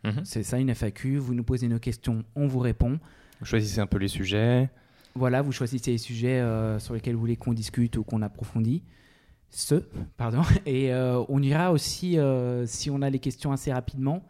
[0.05, 0.21] Mhm.
[0.25, 1.17] C'est ça, une FAQ.
[1.19, 3.01] Vous nous posez nos questions, on vous répond.
[3.41, 4.71] Vous choisissez un peu les sujets.
[5.17, 8.85] Voilà, vous choisissez les sujets euh, sur lesquels vous voulez qu'on discute ou qu'on approfondit.
[9.59, 9.77] Ce,
[10.19, 10.43] pardon.
[10.67, 14.23] Et euh, on ira aussi, euh, si on a les questions assez rapidement,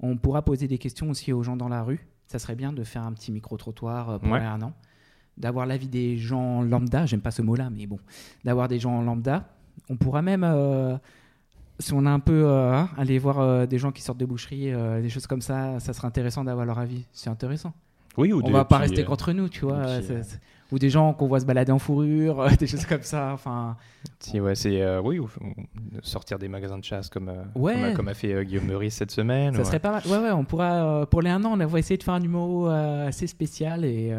[0.00, 2.06] on pourra poser des questions aussi aux gens dans la rue.
[2.28, 4.40] Ça serait bien de faire un petit micro-trottoir euh, pour Ouais.
[4.40, 4.72] un an.
[5.36, 7.98] D'avoir l'avis des gens lambda, j'aime pas ce mot-là, mais bon,
[8.44, 9.50] d'avoir des gens lambda.
[9.90, 10.96] On pourra même, euh,
[11.78, 15.08] si on a un peu, hein, aller voir des gens qui sortent de boucherie, des
[15.10, 17.04] choses comme ça, ça serait intéressant d'avoir leur avis.
[17.12, 17.74] C'est intéressant
[18.16, 19.74] Oui, ou on va pas petits, rester euh, contre nous, tu vois.
[19.76, 20.36] euh, petits,
[20.72, 23.32] Ou des gens qu'on voit se balader en fourrure, des choses comme ça.
[23.32, 23.76] Enfin,
[24.20, 25.28] Si, ouais, c'est euh, oui, ou,
[26.02, 27.74] sortir des magasins de chasse comme, euh, Ouais.
[27.74, 29.54] comme, a, comme a fait euh, Guillaume Meurice cette semaine.
[29.54, 30.02] ça serait pas mal.
[30.06, 32.66] Ouais, ouais, on pourra, pour les un an, on va essayer de faire un numéro
[32.66, 34.12] assez spécial et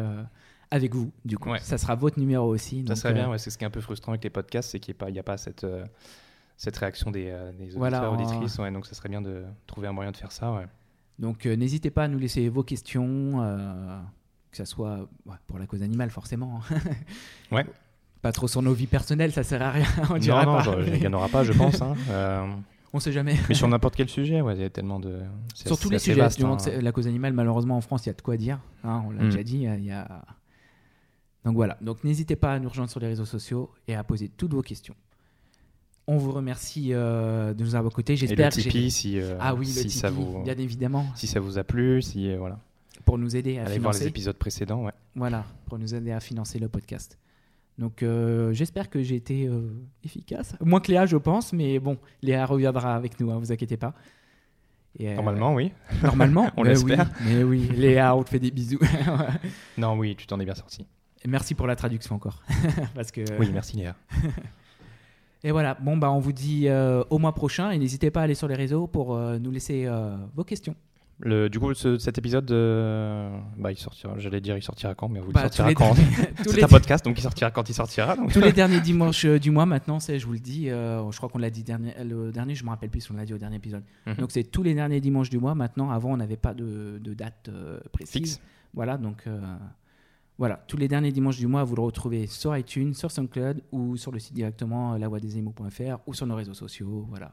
[0.70, 1.50] avec vous, du coup.
[1.50, 1.58] Ouais.
[1.60, 2.84] Ça sera votre numéro aussi.
[2.88, 4.80] Ça serait bien, ouais, c'est ce qui est un peu frustrant avec les podcasts, c'est
[4.80, 5.66] qu'il n'y a, pas- a cette,
[6.56, 7.24] cette réaction des,
[7.58, 8.56] des auditeurs, Voilà, auditrices.
[8.56, 10.62] donc ça serait bien de trouver un moyen de faire ça.
[11.18, 13.98] Donc, euh, n'hésitez pas à nous laisser vos questions, euh,
[14.50, 16.60] que ça soit ouais, pour la cause animale, forcément.
[17.52, 17.64] Ouais.
[18.22, 19.86] Pas trop sur nos vies personnelles, ça sert à rien.
[20.10, 20.76] On non, non, pas.
[20.86, 21.80] il n'y en aura pas, je pense.
[21.80, 21.94] hein.
[22.10, 22.46] Euh,
[22.92, 23.36] On sait jamais.
[23.48, 25.20] mais sur n'importe quel sujet, ouais, il y a tellement de.
[25.54, 26.56] Sur tous les sujets, vaste, hein.
[26.80, 28.58] la cause animale, malheureusement en France, il y a de quoi dire.
[28.84, 29.26] hein, on l'a Mm.
[29.26, 29.58] déjà dit.
[29.62, 30.22] Il y a...
[31.44, 31.76] Donc voilà.
[31.80, 34.62] Donc n'hésitez pas à nous rejoindre sur les réseaux sociaux et à poser toutes vos
[34.62, 34.94] questions.
[36.08, 38.16] On vous remercie euh, de nous avoir écoutés.
[38.16, 41.26] J'espère que Tipeee, si, euh, Ah oui, le si, Tipeee, ça vous, bien évidemment, si
[41.26, 42.58] ça vous a plu, si, euh, voilà.
[43.04, 44.84] pour nous aider à allez voir les épisodes précédents.
[44.84, 44.92] Ouais.
[45.16, 47.18] Voilà, pour nous aider à financer le podcast.
[47.78, 48.04] Donc
[48.52, 49.50] j'espère que j'ai été
[50.04, 50.54] efficace.
[50.64, 53.92] Moins que Léa, je pense, mais bon, Léa reviendra avec nous, hein, vous inquiétez pas.
[54.98, 55.72] Et, Normalement, oui.
[56.02, 57.10] Normalement, On mais l'espère.
[57.20, 58.78] oui, mais oui, Léa, on te fait des bisous.
[59.76, 60.86] Non, oui, tu t'en es bien sorti.
[61.26, 62.42] Merci pour la traduction encore.
[62.94, 63.94] Parce que Oui, merci Léa.
[65.44, 68.24] Et voilà, bon bah on vous dit euh, au mois prochain et n'hésitez pas à
[68.24, 70.74] aller sur les réseaux pour euh, nous laisser euh, vos questions.
[71.20, 74.12] Le, du coup, ce- cet épisode, euh, bah, il sortira.
[74.18, 75.94] J'allais dire, il sortira quand, mais vous, il Bah, sortira tous les quand
[76.50, 78.16] C'est un podcast, donc il sortira quand il sortira.
[78.16, 78.32] donc.
[78.34, 81.16] Tous les derniers dimanches euh, du mois maintenant, c'est, je vous le dis, euh, je
[81.16, 83.32] crois qu'on l'a dit dernier, le dernier, je me rappelle plus si on l'a dit
[83.32, 83.82] au dernier épisode.
[84.06, 84.16] Mhm.
[84.16, 85.90] Donc c'est tous les derniers dimanches du mois maintenant.
[85.90, 88.12] Avant, on n'avait pas de, de date euh, précise.
[88.12, 88.40] Fixe.
[88.74, 89.40] Voilà, donc euh,
[90.38, 93.96] voilà, tous les derniers dimanches du mois, vous le retrouvez sur iTunes, sur SoundCloud ou
[93.96, 97.06] sur le site directement euh, lavoidesemo.fr ou sur nos réseaux sociaux.
[97.08, 97.32] Voilà.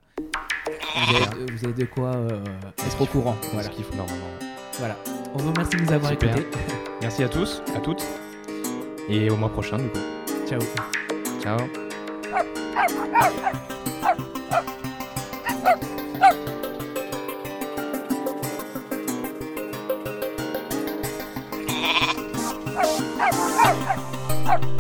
[0.96, 2.44] Vous avez, vous avez de quoi euh,
[2.78, 3.36] être au courant.
[3.52, 3.70] Voilà.
[3.70, 4.26] ce faut normalement.
[4.80, 4.96] voilà.
[5.34, 6.38] On vous remercie de nous avoir Super.
[6.38, 6.58] écoutés.
[7.02, 8.06] Merci à tous, à toutes,
[9.10, 10.00] et au mois prochain, du coup.
[10.48, 10.62] Ciao.
[11.42, 11.58] Ciao.
[24.46, 24.73] Hurt.